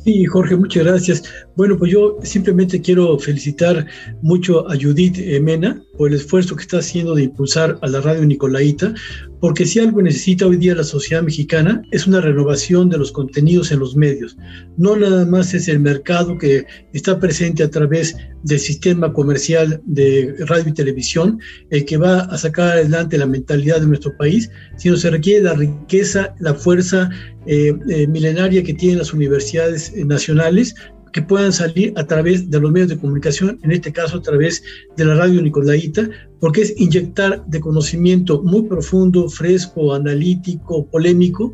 Sí, 0.04 0.25
Jorge, 0.25 0.56
muchas 0.56 0.84
gracias. 0.84 1.23
Bueno, 1.56 1.77
pues 1.77 1.91
yo 1.91 2.17
simplemente 2.23 2.82
quiero 2.82 3.19
felicitar 3.19 3.86
mucho 4.21 4.67
a 4.69 4.75
Judith 4.75 5.17
Mena 5.41 5.82
por 5.97 6.10
el 6.10 6.15
esfuerzo 6.15 6.56
que 6.56 6.63
está 6.63 6.80
haciendo 6.80 7.15
de 7.15 7.23
impulsar 7.23 7.77
a 7.82 7.88
la 7.88 8.01
radio 8.01 8.25
Nicolaita, 8.25 8.93
porque 9.39 9.65
si 9.65 9.80
algo 9.80 10.01
necesita 10.01 10.45
hoy 10.45 10.58
día 10.58 10.75
la 10.75 10.84
sociedad 10.84 11.23
mexicana 11.23 11.82
es 11.91 12.08
una 12.08 12.21
renovación 12.21 12.89
de 12.89 12.97
los 12.97 13.12
contenidos 13.12 13.71
en 13.71 13.80
los 13.80 13.95
medios. 13.95 14.38
No 14.77 14.95
nada 14.95 15.25
más 15.25 15.54
es 15.54 15.67
el 15.67 15.80
mercado 15.80 16.38
que 16.38 16.65
está 16.93 17.19
presente 17.19 17.63
a 17.63 17.69
través 17.69 18.15
del 18.43 18.60
sistema 18.60 19.12
comercial 19.13 19.82
de 19.86 20.36
radio 20.47 20.69
y 20.69 20.73
televisión 20.73 21.39
el 21.69 21.86
que 21.86 21.97
va 21.97 22.21
a 22.21 22.38
sacar 22.38 22.69
adelante 22.69 23.17
la 23.17 23.25
mentalidad 23.25 23.82
de 23.82 23.88
nuestro 23.88 24.15
país, 24.17 24.49
sino 24.77 24.95
se 24.95 25.10
requiere 25.10 25.43
la 25.43 25.54
riqueza, 25.54 26.36
la 26.39 26.54
fuerza 26.54 27.10
eh, 27.47 27.73
eh, 27.89 28.08
milenaria 28.08 28.63
que 28.63 28.73
tienen 28.73 28.99
las 28.99 29.13
universidades 29.13 29.91
eh, 29.95 30.06
nacionales 30.06 30.75
que 31.13 31.21
puedan 31.21 31.52
salir 31.52 31.93
a 31.95 32.06
través 32.06 32.50
de 32.50 32.60
los 32.60 32.71
medios 32.71 32.89
de 32.89 32.97
comunicación, 32.97 33.60
en 33.63 33.71
este 33.71 33.91
caso 33.91 34.17
a 34.17 34.21
través 34.21 34.63
de 34.97 35.06
la 35.06 35.15
radio 35.15 35.41
Nicolaita, 35.41 36.10
porque 36.39 36.62
es 36.62 36.74
inyectar 36.78 37.45
de 37.45 37.60
conocimiento 37.60 38.41
muy 38.43 38.63
profundo, 38.63 39.30
fresco, 39.30 39.93
analítico, 39.93 40.86
polémico, 40.88 41.54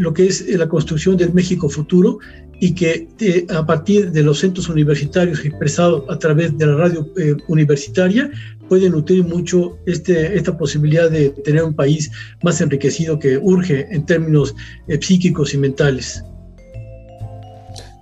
lo 0.00 0.12
que 0.12 0.26
es 0.26 0.48
la 0.48 0.68
construcción 0.68 1.16
del 1.16 1.32
México 1.32 1.68
futuro 1.68 2.18
y 2.60 2.74
que 2.74 3.06
a 3.50 3.64
partir 3.64 4.10
de 4.10 4.22
los 4.22 4.40
centros 4.40 4.68
universitarios 4.68 5.44
expresados 5.44 6.02
a 6.08 6.18
través 6.18 6.56
de 6.58 6.66
la 6.66 6.76
radio 6.76 7.06
universitaria 7.46 8.30
puede 8.68 8.90
nutrir 8.90 9.24
mucho 9.24 9.78
este, 9.86 10.36
esta 10.36 10.56
posibilidad 10.56 11.10
de 11.10 11.30
tener 11.30 11.62
un 11.62 11.74
país 11.74 12.10
más 12.42 12.60
enriquecido 12.60 13.18
que 13.18 13.38
urge 13.38 13.86
en 13.90 14.04
términos 14.04 14.54
eh, 14.88 14.98
psíquicos 15.00 15.54
y 15.54 15.58
mentales. 15.58 16.22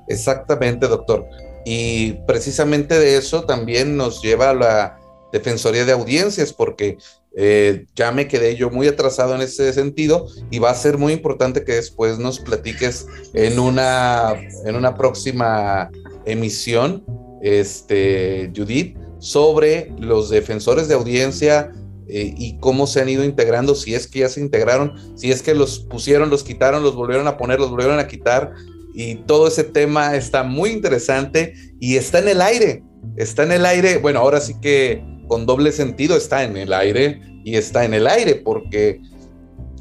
Exactamente, 0.08 0.86
doctor. 0.88 1.26
Y 1.64 2.12
precisamente 2.26 2.98
de 2.98 3.16
eso 3.16 3.44
también 3.44 3.96
nos 3.96 4.22
lleva 4.22 4.50
a 4.50 4.54
la 4.54 5.00
Defensoría 5.32 5.84
de 5.84 5.92
Audiencias, 5.92 6.52
porque 6.52 6.98
eh, 7.38 7.84
ya 7.94 8.12
me 8.12 8.28
quedé 8.28 8.56
yo 8.56 8.70
muy 8.70 8.86
atrasado 8.88 9.34
en 9.34 9.42
ese 9.42 9.70
sentido 9.72 10.26
y 10.50 10.58
va 10.58 10.70
a 10.70 10.74
ser 10.74 10.96
muy 10.96 11.12
importante 11.12 11.64
que 11.64 11.74
después 11.74 12.18
nos 12.18 12.40
platiques 12.40 13.06
en 13.34 13.58
una, 13.58 14.32
en 14.64 14.74
una 14.74 14.94
próxima 14.94 15.90
emisión, 16.24 17.04
este, 17.42 18.50
Judith, 18.56 18.96
sobre 19.18 19.92
los 19.98 20.30
defensores 20.30 20.88
de 20.88 20.94
audiencia 20.94 21.72
eh, 22.08 22.32
y 22.36 22.58
cómo 22.58 22.86
se 22.86 23.00
han 23.00 23.08
ido 23.08 23.24
integrando, 23.24 23.74
si 23.74 23.94
es 23.94 24.06
que 24.06 24.20
ya 24.20 24.28
se 24.28 24.40
integraron, 24.40 24.94
si 25.16 25.30
es 25.30 25.42
que 25.42 25.54
los 25.54 25.80
pusieron, 25.80 26.30
los 26.30 26.44
quitaron, 26.44 26.82
los 26.82 26.94
volvieron 26.94 27.26
a 27.26 27.36
poner, 27.36 27.58
los 27.58 27.70
volvieron 27.70 27.98
a 27.98 28.06
quitar. 28.06 28.52
Y 28.98 29.16
todo 29.16 29.48
ese 29.48 29.62
tema 29.62 30.16
está 30.16 30.42
muy 30.42 30.70
interesante 30.70 31.52
y 31.78 31.96
está 31.96 32.18
en 32.18 32.28
el 32.28 32.40
aire. 32.40 32.82
Está 33.16 33.42
en 33.42 33.52
el 33.52 33.66
aire, 33.66 33.98
bueno, 33.98 34.20
ahora 34.20 34.40
sí 34.40 34.54
que 34.62 35.04
con 35.28 35.44
doble 35.44 35.70
sentido 35.70 36.16
está 36.16 36.44
en 36.44 36.56
el 36.56 36.72
aire 36.72 37.20
y 37.44 37.56
está 37.56 37.84
en 37.84 37.92
el 37.92 38.06
aire 38.06 38.36
porque 38.36 39.02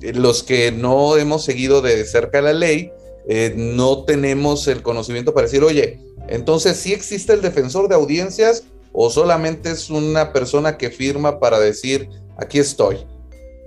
los 0.01 0.43
que 0.43 0.73
no 0.73 1.15
hemos 1.15 1.45
seguido 1.45 1.82
de 1.82 2.04
cerca 2.04 2.41
la 2.41 2.51
ley, 2.51 2.91
eh, 3.30 3.54
no 3.56 4.04
tenemos 4.04 4.67
el 4.67 4.82
conocimiento 4.82 5.34
para 5.34 5.47
decir, 5.47 5.63
oye, 5.63 5.97
entonces 6.28 6.75
sí 6.75 6.91
existe 6.91 7.32
el 7.32 7.41
defensor 7.41 7.88
de 7.88 7.95
audiencias 7.95 8.65
o 8.91 9.10
solamente 9.10 9.71
es 9.71 9.89
una 9.89 10.34
persona 10.34 10.78
que 10.78 10.89
firma 10.89 11.39
para 11.39 11.58
decir, 11.58 12.10
aquí 12.38 12.60
estoy. 12.60 12.97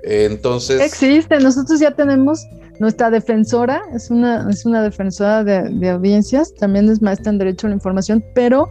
Entonces... 0.02 0.82
Existe, 0.82 1.40
nosotros 1.40 1.80
ya 1.80 1.94
tenemos 1.94 2.44
nuestra 2.78 3.10
defensora, 3.10 3.82
es 3.94 4.10
una, 4.10 4.48
es 4.50 4.64
una 4.64 4.82
defensora 4.82 5.44
de, 5.44 5.68
de 5.70 5.90
audiencias, 5.90 6.54
también 6.54 6.88
es 6.88 7.02
maestra 7.02 7.30
en 7.30 7.38
Derecho 7.38 7.66
a 7.66 7.70
la 7.70 7.74
Información, 7.74 8.24
pero 8.34 8.68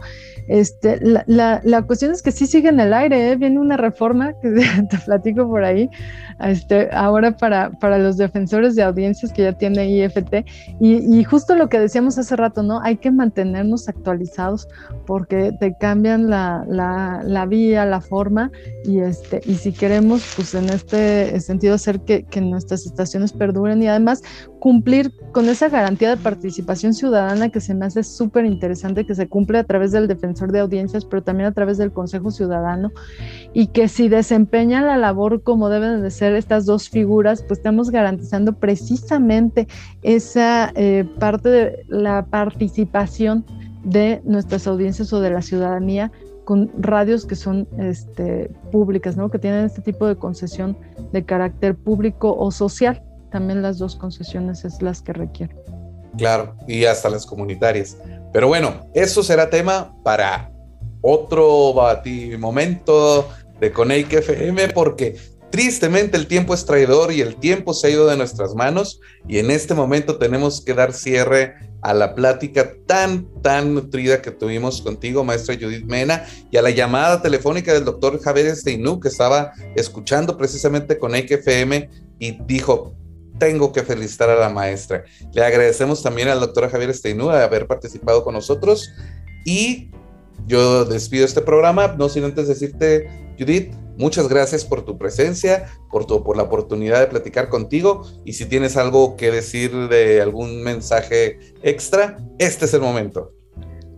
este, 0.48 0.98
la, 1.00 1.60
la, 1.62 1.82
cuestión 1.82 2.10
es 2.10 2.22
que 2.22 2.32
sí 2.32 2.46
sigue 2.46 2.68
en 2.70 2.80
el 2.80 2.92
aire, 2.92 3.30
¿eh? 3.30 3.36
viene 3.36 3.60
una 3.60 3.76
reforma 3.76 4.32
que 4.42 4.48
te 4.88 4.98
platico 4.98 5.46
por 5.46 5.64
ahí, 5.64 5.88
este, 6.40 6.88
ahora 6.92 7.36
para, 7.36 7.70
para 7.70 7.98
los 7.98 8.16
defensores 8.16 8.74
de 8.74 8.82
audiencias 8.82 9.32
que 9.32 9.42
ya 9.42 9.52
tiene 9.52 9.90
IFT, 9.90 10.44
y, 10.80 11.24
justo 11.24 11.54
lo 11.54 11.68
que 11.68 11.78
decíamos 11.78 12.18
hace 12.18 12.36
rato, 12.36 12.62
¿no? 12.62 12.80
Hay 12.80 12.96
que 12.96 13.10
mantenernos 13.10 13.88
actualizados 13.88 14.68
porque 15.06 15.52
te 15.60 15.76
cambian 15.78 16.30
la, 16.30 16.64
la 16.68 17.46
vía, 17.46 17.84
la 17.84 18.00
forma, 18.00 18.50
y, 18.84 19.00
este, 19.00 19.40
y 19.44 19.54
si 19.54 19.72
queremos, 19.72 20.32
pues 20.36 20.54
en 20.54 20.70
este 20.70 21.38
sentido, 21.40 21.74
hacer 21.74 22.00
que, 22.00 22.24
que 22.24 22.40
nuestras 22.40 22.86
estaciones 22.86 23.32
perduren 23.32 23.82
y 23.82 23.88
además 23.88 24.22
cumplir 24.58 25.12
con 25.32 25.48
esa 25.48 25.68
garantía 25.68 26.10
de 26.10 26.16
participación 26.16 26.94
ciudadana 26.94 27.48
que 27.48 27.60
se 27.60 27.74
me 27.74 27.86
hace 27.86 28.02
súper 28.02 28.44
interesante, 28.44 29.06
que 29.06 29.14
se 29.14 29.28
cumple 29.28 29.58
a 29.58 29.64
través 29.64 29.92
del 29.92 30.08
defensor 30.08 30.52
de 30.52 30.60
audiencias, 30.60 31.04
pero 31.04 31.22
también 31.22 31.48
a 31.48 31.52
través 31.52 31.78
del 31.78 31.92
Consejo 31.92 32.30
Ciudadano, 32.30 32.90
y 33.52 33.68
que 33.68 33.88
si 33.88 34.08
desempeñan 34.08 34.86
la 34.86 34.96
labor 34.96 35.42
como 35.42 35.68
deben 35.68 36.02
de 36.02 36.10
ser 36.10 36.34
estas 36.34 36.66
dos 36.66 36.88
figuras, 36.88 37.42
pues 37.42 37.58
estamos 37.58 37.90
garantizando 37.90 38.54
precisamente 38.54 39.68
esa 40.02 40.72
eh, 40.74 41.08
parte 41.18 41.48
de 41.48 41.84
la 41.88 42.26
participación 42.26 43.44
de 43.84 44.20
nuestras 44.24 44.66
audiencias 44.66 45.12
o 45.12 45.20
de 45.20 45.30
la 45.30 45.42
ciudadanía 45.42 46.10
con 46.44 46.70
radios 46.78 47.26
que 47.26 47.36
son 47.36 47.68
este, 47.78 48.50
públicas, 48.72 49.16
¿no? 49.16 49.30
que 49.30 49.38
tienen 49.38 49.66
este 49.66 49.82
tipo 49.82 50.06
de 50.06 50.16
concesión 50.16 50.78
de 51.12 51.24
carácter 51.24 51.76
público 51.76 52.34
o 52.34 52.50
social 52.50 53.02
también 53.30 53.62
las 53.62 53.78
dos 53.78 53.96
concesiones 53.96 54.64
es 54.64 54.82
las 54.82 55.02
que 55.02 55.12
requieren. 55.12 55.56
Claro, 56.16 56.56
y 56.66 56.84
hasta 56.84 57.08
las 57.08 57.26
comunitarias. 57.26 57.96
Pero 58.32 58.48
bueno, 58.48 58.86
eso 58.94 59.22
será 59.22 59.50
tema 59.50 59.94
para 60.02 60.50
otro 61.00 61.74
momento 62.38 63.28
de 63.60 63.72
Coneic 63.72 64.12
FM 64.12 64.68
porque 64.68 65.16
tristemente 65.50 66.16
el 66.16 66.26
tiempo 66.26 66.54
es 66.54 66.64
traidor 66.64 67.12
y 67.12 67.20
el 67.20 67.36
tiempo 67.36 67.72
se 67.72 67.86
ha 67.86 67.90
ido 67.90 68.06
de 68.06 68.16
nuestras 68.16 68.54
manos 68.54 69.00
y 69.26 69.38
en 69.38 69.50
este 69.50 69.74
momento 69.74 70.18
tenemos 70.18 70.60
que 70.60 70.74
dar 70.74 70.92
cierre 70.92 71.54
a 71.80 71.94
la 71.94 72.14
plática 72.14 72.74
tan, 72.86 73.26
tan 73.40 73.74
nutrida 73.74 74.20
que 74.20 74.30
tuvimos 74.30 74.82
contigo, 74.82 75.24
maestra 75.24 75.54
Judith 75.54 75.84
Mena, 75.84 76.24
y 76.50 76.56
a 76.56 76.62
la 76.62 76.70
llamada 76.70 77.22
telefónica 77.22 77.72
del 77.72 77.84
doctor 77.84 78.20
Javier 78.20 78.54
Steinú, 78.56 78.98
que 78.98 79.08
estaba 79.08 79.52
escuchando 79.76 80.36
precisamente 80.36 80.98
con 80.98 81.14
FM 81.14 81.88
y 82.18 82.32
dijo, 82.46 82.94
tengo 83.38 83.72
que 83.72 83.82
felicitar 83.82 84.30
a 84.30 84.36
la 84.36 84.48
maestra. 84.48 85.04
Le 85.32 85.44
agradecemos 85.44 86.02
también 86.02 86.28
al 86.28 86.40
doctor 86.40 86.70
Javier 86.70 86.94
Steinú 86.94 87.28
de 87.28 87.42
haber 87.42 87.66
participado 87.66 88.24
con 88.24 88.34
nosotros 88.34 88.90
y 89.44 89.90
yo 90.46 90.84
despido 90.84 91.24
este 91.24 91.40
programa, 91.40 91.94
no 91.98 92.08
sin 92.08 92.24
antes 92.24 92.48
decirte, 92.48 93.08
Judith, 93.38 93.72
muchas 93.96 94.28
gracias 94.28 94.64
por 94.64 94.84
tu 94.84 94.96
presencia, 94.96 95.66
por, 95.90 96.06
tu, 96.06 96.22
por 96.22 96.36
la 96.36 96.44
oportunidad 96.44 97.00
de 97.00 97.06
platicar 97.06 97.48
contigo 97.48 98.06
y 98.24 98.32
si 98.32 98.46
tienes 98.46 98.76
algo 98.76 99.16
que 99.16 99.30
decir 99.30 99.88
de 99.88 100.20
algún 100.22 100.62
mensaje 100.62 101.38
extra, 101.62 102.18
este 102.38 102.64
es 102.64 102.74
el 102.74 102.80
momento. 102.80 103.32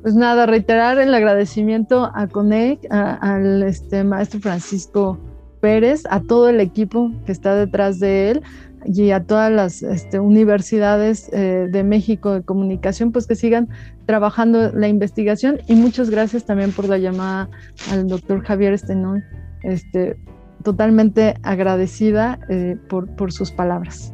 Pues 0.02 0.14
nada, 0.14 0.46
reiterar 0.46 0.98
el 0.98 1.12
agradecimiento 1.12 2.10
a 2.14 2.26
Conec, 2.26 2.86
al 2.90 3.62
este, 3.62 4.02
maestro 4.02 4.40
Francisco 4.40 5.18
Pérez, 5.60 6.02
a 6.10 6.20
todo 6.20 6.48
el 6.48 6.60
equipo 6.60 7.12
que 7.26 7.32
está 7.32 7.54
detrás 7.54 7.98
de 8.00 8.30
él 8.30 8.42
y 8.84 9.10
a 9.10 9.24
todas 9.24 9.52
las 9.52 9.82
este, 9.82 10.20
universidades 10.20 11.28
eh, 11.32 11.68
de 11.70 11.84
México 11.84 12.32
de 12.32 12.42
comunicación, 12.42 13.12
pues 13.12 13.26
que 13.26 13.34
sigan 13.34 13.68
trabajando 14.06 14.72
la 14.72 14.88
investigación 14.88 15.60
y 15.66 15.74
muchas 15.74 16.10
gracias 16.10 16.44
también 16.44 16.72
por 16.72 16.88
la 16.88 16.98
llamada 16.98 17.50
al 17.90 18.08
doctor 18.08 18.42
Javier 18.42 18.72
Estenón, 18.72 19.22
este, 19.62 20.16
totalmente 20.64 21.34
agradecida 21.42 22.40
eh, 22.48 22.76
por, 22.88 23.14
por, 23.16 23.32
sus 23.32 23.50
palabras. 23.50 24.12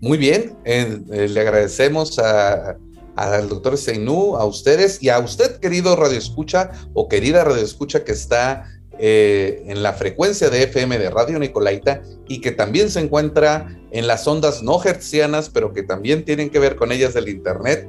Muy 0.00 0.18
bien, 0.18 0.56
eh, 0.64 1.28
le 1.28 1.40
agradecemos 1.40 2.18
al 2.18 3.48
doctor 3.48 3.78
Steinú, 3.78 4.36
a 4.36 4.44
ustedes 4.44 5.02
y 5.02 5.08
a 5.08 5.18
usted, 5.18 5.58
querido 5.60 5.96
Radio 5.96 6.18
Escucha 6.18 6.72
o 6.92 7.08
querida 7.08 7.44
Radio 7.44 7.62
Escucha 7.62 8.04
que 8.04 8.12
está 8.12 8.66
eh, 9.06 9.62
en 9.66 9.82
la 9.82 9.92
frecuencia 9.92 10.48
de 10.48 10.62
FM 10.62 10.98
de 10.98 11.10
Radio 11.10 11.38
Nicolaita 11.38 12.00
y 12.26 12.40
que 12.40 12.52
también 12.52 12.88
se 12.88 13.00
encuentra 13.00 13.68
en 13.90 14.06
las 14.06 14.26
ondas 14.26 14.62
no 14.62 14.82
hertzianas, 14.82 15.50
pero 15.50 15.74
que 15.74 15.82
también 15.82 16.24
tienen 16.24 16.48
que 16.48 16.58
ver 16.58 16.74
con 16.74 16.90
ellas 16.90 17.12
del 17.12 17.28
Internet, 17.28 17.86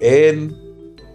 en 0.00 0.56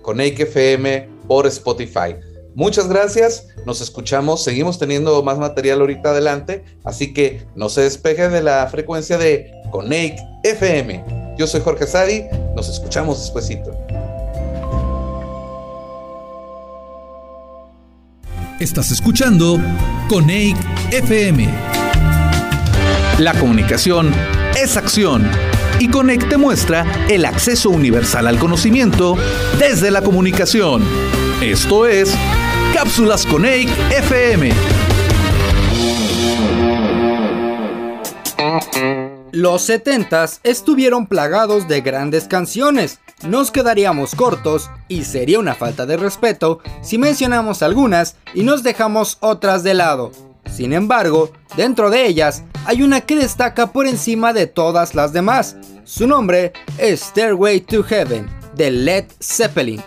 Coneic 0.03 0.39
FM 0.39 1.09
por 1.27 1.47
Spotify. 1.47 2.15
Muchas 2.55 2.87
gracias, 2.87 3.49
nos 3.65 3.81
escuchamos, 3.81 4.41
seguimos 4.41 4.79
teniendo 4.79 5.21
más 5.21 5.37
material 5.37 5.81
ahorita 5.81 6.11
adelante, 6.11 6.63
así 6.85 7.13
que 7.13 7.45
no 7.53 7.67
se 7.67 7.81
despegue 7.81 8.29
de 8.29 8.41
la 8.41 8.65
frecuencia 8.67 9.17
de 9.17 9.51
Coneic 9.69 10.17
FM. 10.45 11.35
Yo 11.37 11.45
soy 11.45 11.59
Jorge 11.59 11.87
Sadi, 11.87 12.23
nos 12.55 12.69
escuchamos 12.69 13.19
despuesito. 13.19 13.77
Estás 18.61 18.91
escuchando 18.91 19.59
Coneic 20.07 20.55
FM. 20.91 21.49
La 23.17 23.33
comunicación 23.33 24.13
es 24.55 24.77
acción 24.77 25.27
y 25.79 25.87
Coneic 25.87 26.29
te 26.29 26.37
muestra 26.37 26.85
el 27.09 27.25
acceso 27.25 27.71
universal 27.71 28.27
al 28.27 28.37
conocimiento 28.37 29.17
desde 29.57 29.89
la 29.89 30.03
comunicación. 30.03 30.83
Esto 31.41 31.87
es 31.87 32.13
Cápsulas 32.71 33.25
Coneic 33.25 33.67
FM. 33.89 34.51
Los 39.31 39.69
70s 39.69 40.39
estuvieron 40.43 41.07
plagados 41.07 41.67
de 41.67 41.81
grandes 41.81 42.27
canciones 42.27 42.99
nos 43.27 43.51
quedaríamos 43.51 44.15
cortos 44.15 44.71
y 44.87 45.03
sería 45.03 45.37
una 45.37 45.53
falta 45.53 45.85
de 45.85 45.95
respeto 45.95 46.59
si 46.81 46.97
mencionamos 46.97 47.61
algunas 47.61 48.15
y 48.33 48.41
nos 48.41 48.63
dejamos 48.63 49.17
otras 49.19 49.63
de 49.63 49.75
lado. 49.75 50.11
Sin 50.51 50.73
embargo, 50.73 51.31
dentro 51.55 51.91
de 51.91 52.07
ellas 52.07 52.43
hay 52.65 52.81
una 52.81 53.01
que 53.01 53.15
destaca 53.15 53.71
por 53.71 53.85
encima 53.85 54.33
de 54.33 54.47
todas 54.47 54.95
las 54.95 55.13
demás. 55.13 55.55
Su 55.83 56.07
nombre 56.07 56.51
es 56.79 57.01
Stairway 57.01 57.61
to 57.61 57.83
Heaven, 57.83 58.27
de 58.55 58.71
Led 58.71 59.05
Zeppelin. 59.21 59.81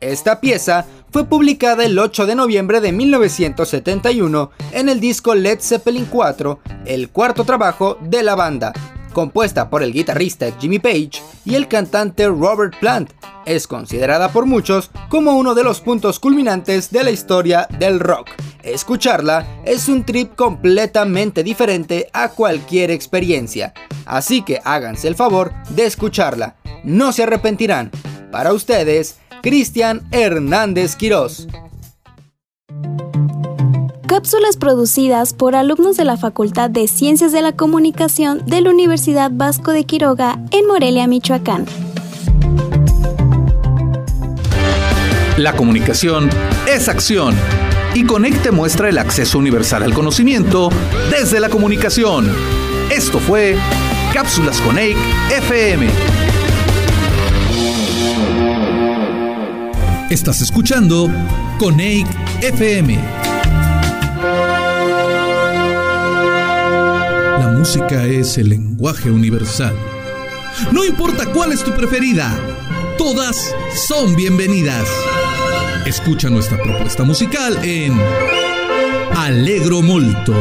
Esta 0.00 0.40
pieza 0.40 0.86
fue 1.16 1.24
publicada 1.24 1.86
el 1.86 1.98
8 1.98 2.26
de 2.26 2.34
noviembre 2.34 2.82
de 2.82 2.92
1971 2.92 4.50
en 4.72 4.90
el 4.90 5.00
disco 5.00 5.34
Led 5.34 5.60
Zeppelin 5.62 6.04
4, 6.04 6.60
el 6.84 7.08
cuarto 7.08 7.44
trabajo 7.44 7.96
de 8.02 8.22
la 8.22 8.34
banda, 8.34 8.74
compuesta 9.14 9.70
por 9.70 9.82
el 9.82 9.94
guitarrista 9.94 10.46
Jimmy 10.60 10.78
Page 10.78 11.12
y 11.46 11.54
el 11.54 11.68
cantante 11.68 12.28
Robert 12.28 12.78
Plant. 12.78 13.12
Es 13.46 13.66
considerada 13.66 14.28
por 14.28 14.44
muchos 14.44 14.90
como 15.08 15.38
uno 15.38 15.54
de 15.54 15.64
los 15.64 15.80
puntos 15.80 16.20
culminantes 16.20 16.90
de 16.90 17.02
la 17.02 17.10
historia 17.10 17.66
del 17.78 17.98
rock. 17.98 18.28
Escucharla 18.62 19.62
es 19.64 19.88
un 19.88 20.04
trip 20.04 20.34
completamente 20.34 21.42
diferente 21.42 22.10
a 22.12 22.28
cualquier 22.28 22.90
experiencia, 22.90 23.72
así 24.04 24.42
que 24.42 24.60
háganse 24.62 25.08
el 25.08 25.14
favor 25.14 25.54
de 25.70 25.86
escucharla, 25.86 26.56
no 26.84 27.10
se 27.10 27.22
arrepentirán. 27.22 27.90
Para 28.30 28.52
ustedes, 28.52 29.16
Cristian 29.46 30.02
Hernández 30.10 30.96
Quirós. 30.96 31.46
Cápsulas 34.08 34.56
producidas 34.56 35.34
por 35.34 35.54
alumnos 35.54 35.96
de 35.96 36.04
la 36.04 36.16
Facultad 36.16 36.68
de 36.68 36.88
Ciencias 36.88 37.30
de 37.30 37.42
la 37.42 37.52
Comunicación 37.52 38.44
de 38.44 38.60
la 38.60 38.70
Universidad 38.70 39.30
Vasco 39.32 39.70
de 39.70 39.84
Quiroga 39.84 40.40
en 40.50 40.66
Morelia, 40.66 41.06
Michoacán. 41.06 41.64
La 45.36 45.54
comunicación 45.54 46.28
es 46.66 46.88
acción 46.88 47.32
y 47.94 48.02
Conecte 48.02 48.50
muestra 48.50 48.88
el 48.88 48.98
acceso 48.98 49.38
universal 49.38 49.84
al 49.84 49.94
conocimiento 49.94 50.70
desde 51.08 51.38
la 51.38 51.50
comunicación. 51.50 52.28
Esto 52.90 53.20
fue 53.20 53.56
Cápsulas 54.12 54.60
Conect 54.60 54.98
FM. 55.30 55.86
Estás 60.10 60.40
escuchando 60.40 61.10
Coneic 61.58 62.06
FM. 62.40 63.16
música 67.66 68.04
es 68.04 68.38
el 68.38 68.50
lenguaje 68.50 69.10
universal. 69.10 69.74
No 70.70 70.84
importa 70.84 71.26
cuál 71.26 71.50
es 71.50 71.64
tu 71.64 71.72
preferida, 71.72 72.32
todas 72.96 73.52
son 73.88 74.14
bienvenidas. 74.14 74.86
Escucha 75.84 76.30
nuestra 76.30 76.62
propuesta 76.62 77.02
musical 77.02 77.58
en 77.64 78.00
Alegro 79.16 79.82
Molto. 79.82 80.32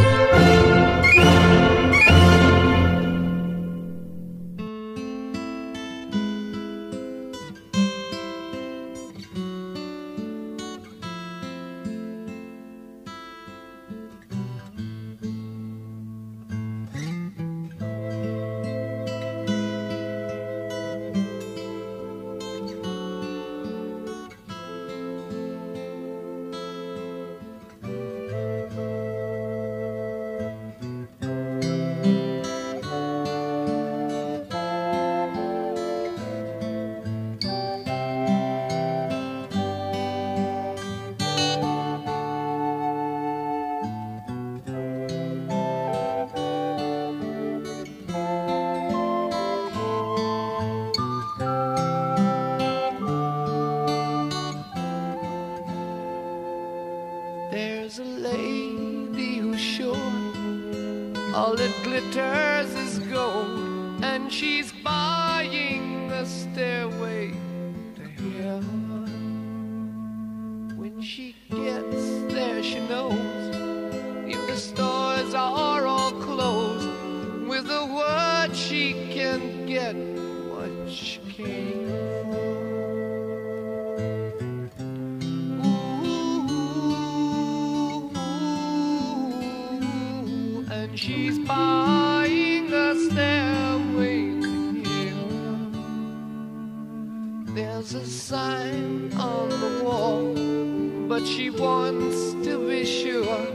to 102.43 102.67
be 102.67 102.85
sure. 102.85 103.45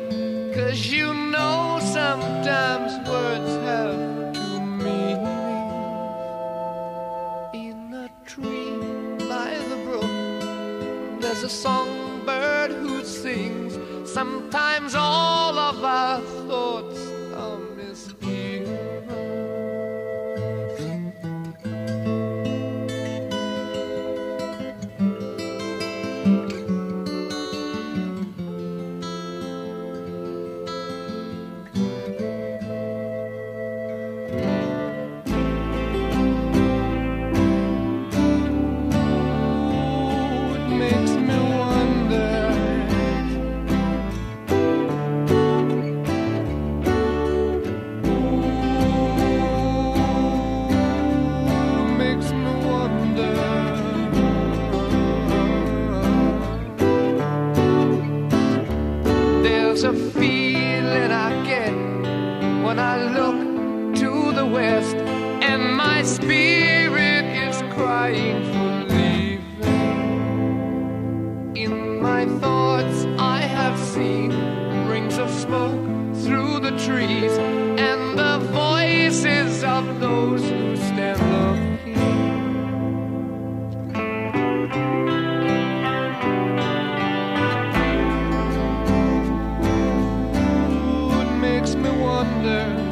Cause 0.55 0.87
you 0.87 1.13
know 1.15 1.79
sometimes 1.81 2.91
words 3.09 3.53
have 3.69 3.97
two 4.35 4.61
meanings. 4.61 5.29
In 7.55 7.93
a 7.95 8.09
tree 8.25 8.77
by 9.29 9.51
the 9.71 9.77
brook, 9.87 11.21
there's 11.21 11.43
a 11.43 11.49
songbird 11.49 12.71
who 12.73 13.05
sings. 13.05 13.79
Sometimes 14.11 14.95
all 14.95 15.59
of 15.59 15.85
our 15.85 16.21
thoughts 16.49 17.01
are 17.35 17.59
misgiven. 17.77 19.50
Wonder. 92.43 92.90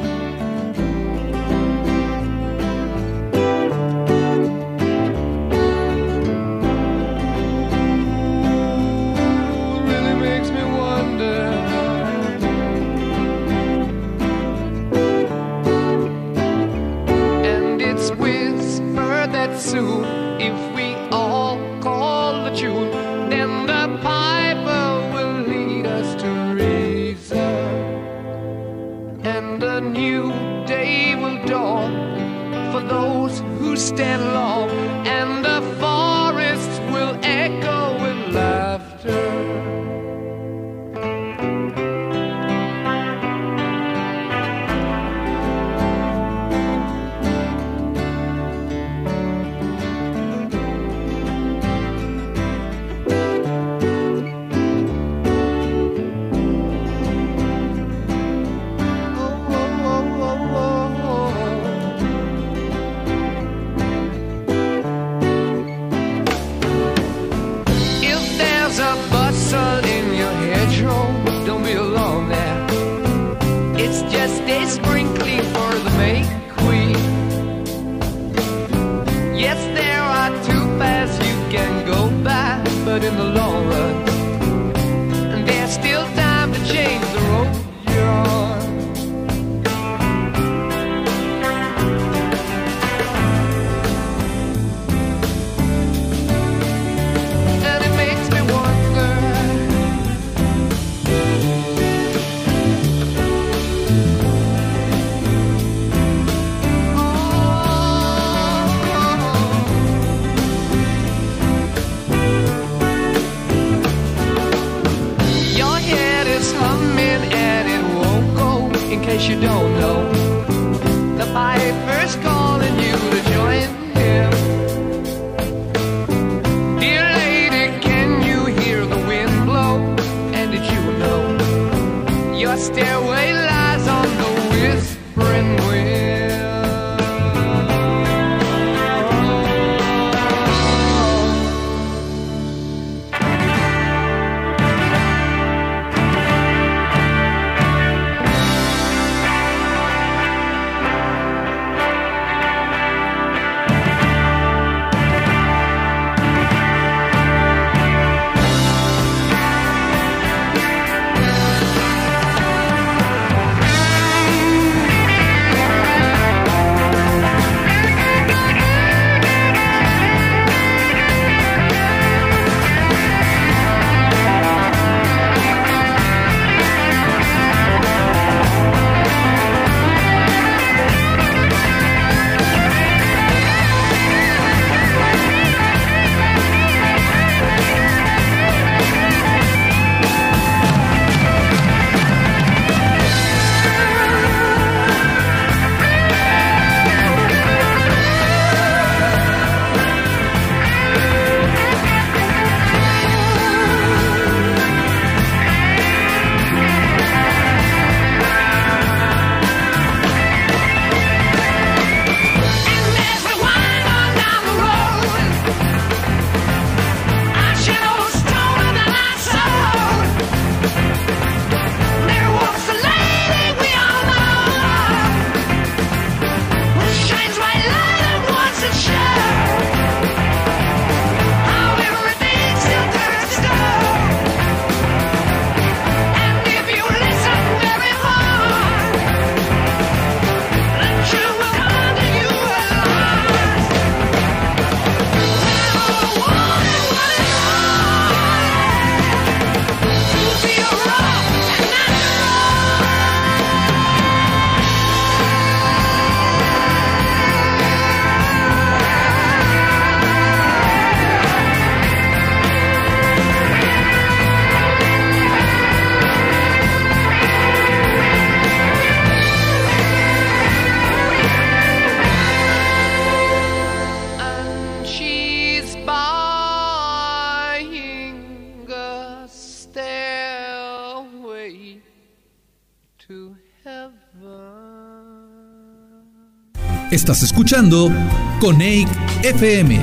Estás 286.91 287.21
escuchando 287.21 287.91
Coneic 288.39 288.87
FM. 289.21 289.79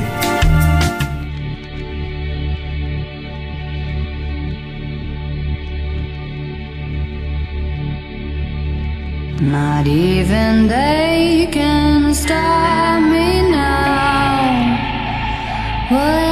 Not 9.41 9.87
even 9.87 10.67
they 10.67 11.49
can 11.53 12.13
stop 12.13 13.01
me 13.03 13.51
now. 13.53 14.77
What 15.91 16.26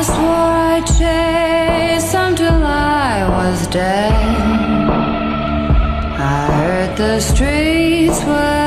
I 0.00 0.02
swore 0.02 0.24
I'd 0.24 0.86
chase 0.86 2.14
I 2.64 3.28
was 3.28 3.66
dead. 3.66 4.14
I 6.18 6.46
heard 6.54 6.96
the 6.96 7.20
streets 7.20 8.24
were. 8.24 8.59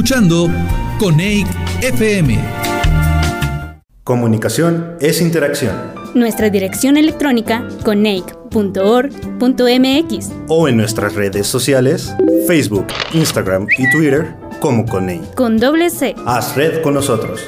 escuchando 0.00 0.48
Coneic 0.98 1.46
FM. 1.82 2.38
Comunicación 4.02 4.96
es 4.98 5.20
interacción. 5.20 5.76
Nuestra 6.14 6.48
dirección 6.48 6.96
electrónica 6.96 7.68
coneic.org.mx 7.84 10.30
o 10.48 10.68
en 10.68 10.78
nuestras 10.78 11.14
redes 11.14 11.46
sociales 11.46 12.14
Facebook, 12.46 12.86
Instagram 13.12 13.66
y 13.76 13.90
Twitter 13.90 14.34
como 14.58 14.86
Coneic. 14.86 15.34
Con 15.34 15.58
doble 15.58 15.90
C. 15.90 16.14
Haz 16.24 16.56
red 16.56 16.80
con 16.80 16.94
nosotros. 16.94 17.42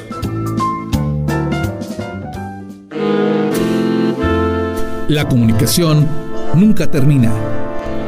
La 5.07 5.27
comunicación 5.27 6.07
nunca 6.53 6.85
termina. 6.85 7.33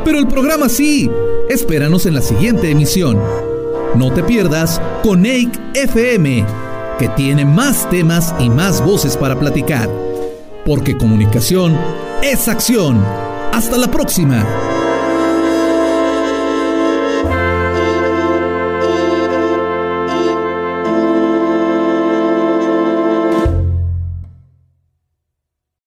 Pero 0.04 0.20
el 0.20 0.28
programa 0.28 0.70
sí. 0.70 1.10
Espéranos 1.50 2.06
en 2.06 2.14
la 2.14 2.22
siguiente 2.22 2.70
emisión. 2.70 3.20
No 3.96 4.12
te 4.12 4.24
pierdas 4.24 4.82
Conake 5.04 5.58
FM, 5.74 6.46
que 7.00 7.08
tiene 7.10 7.46
más 7.46 7.90
temas 7.90 8.36
y 8.40 8.50
más 8.50 8.84
voces 8.84 9.16
para 9.16 9.40
platicar. 9.40 9.90
Porque 10.66 10.98
comunicación 10.98 11.78
es 12.22 12.48
acción. 12.50 13.02
Hasta 13.54 13.78
la 13.78 13.90
próxima. 13.90 14.46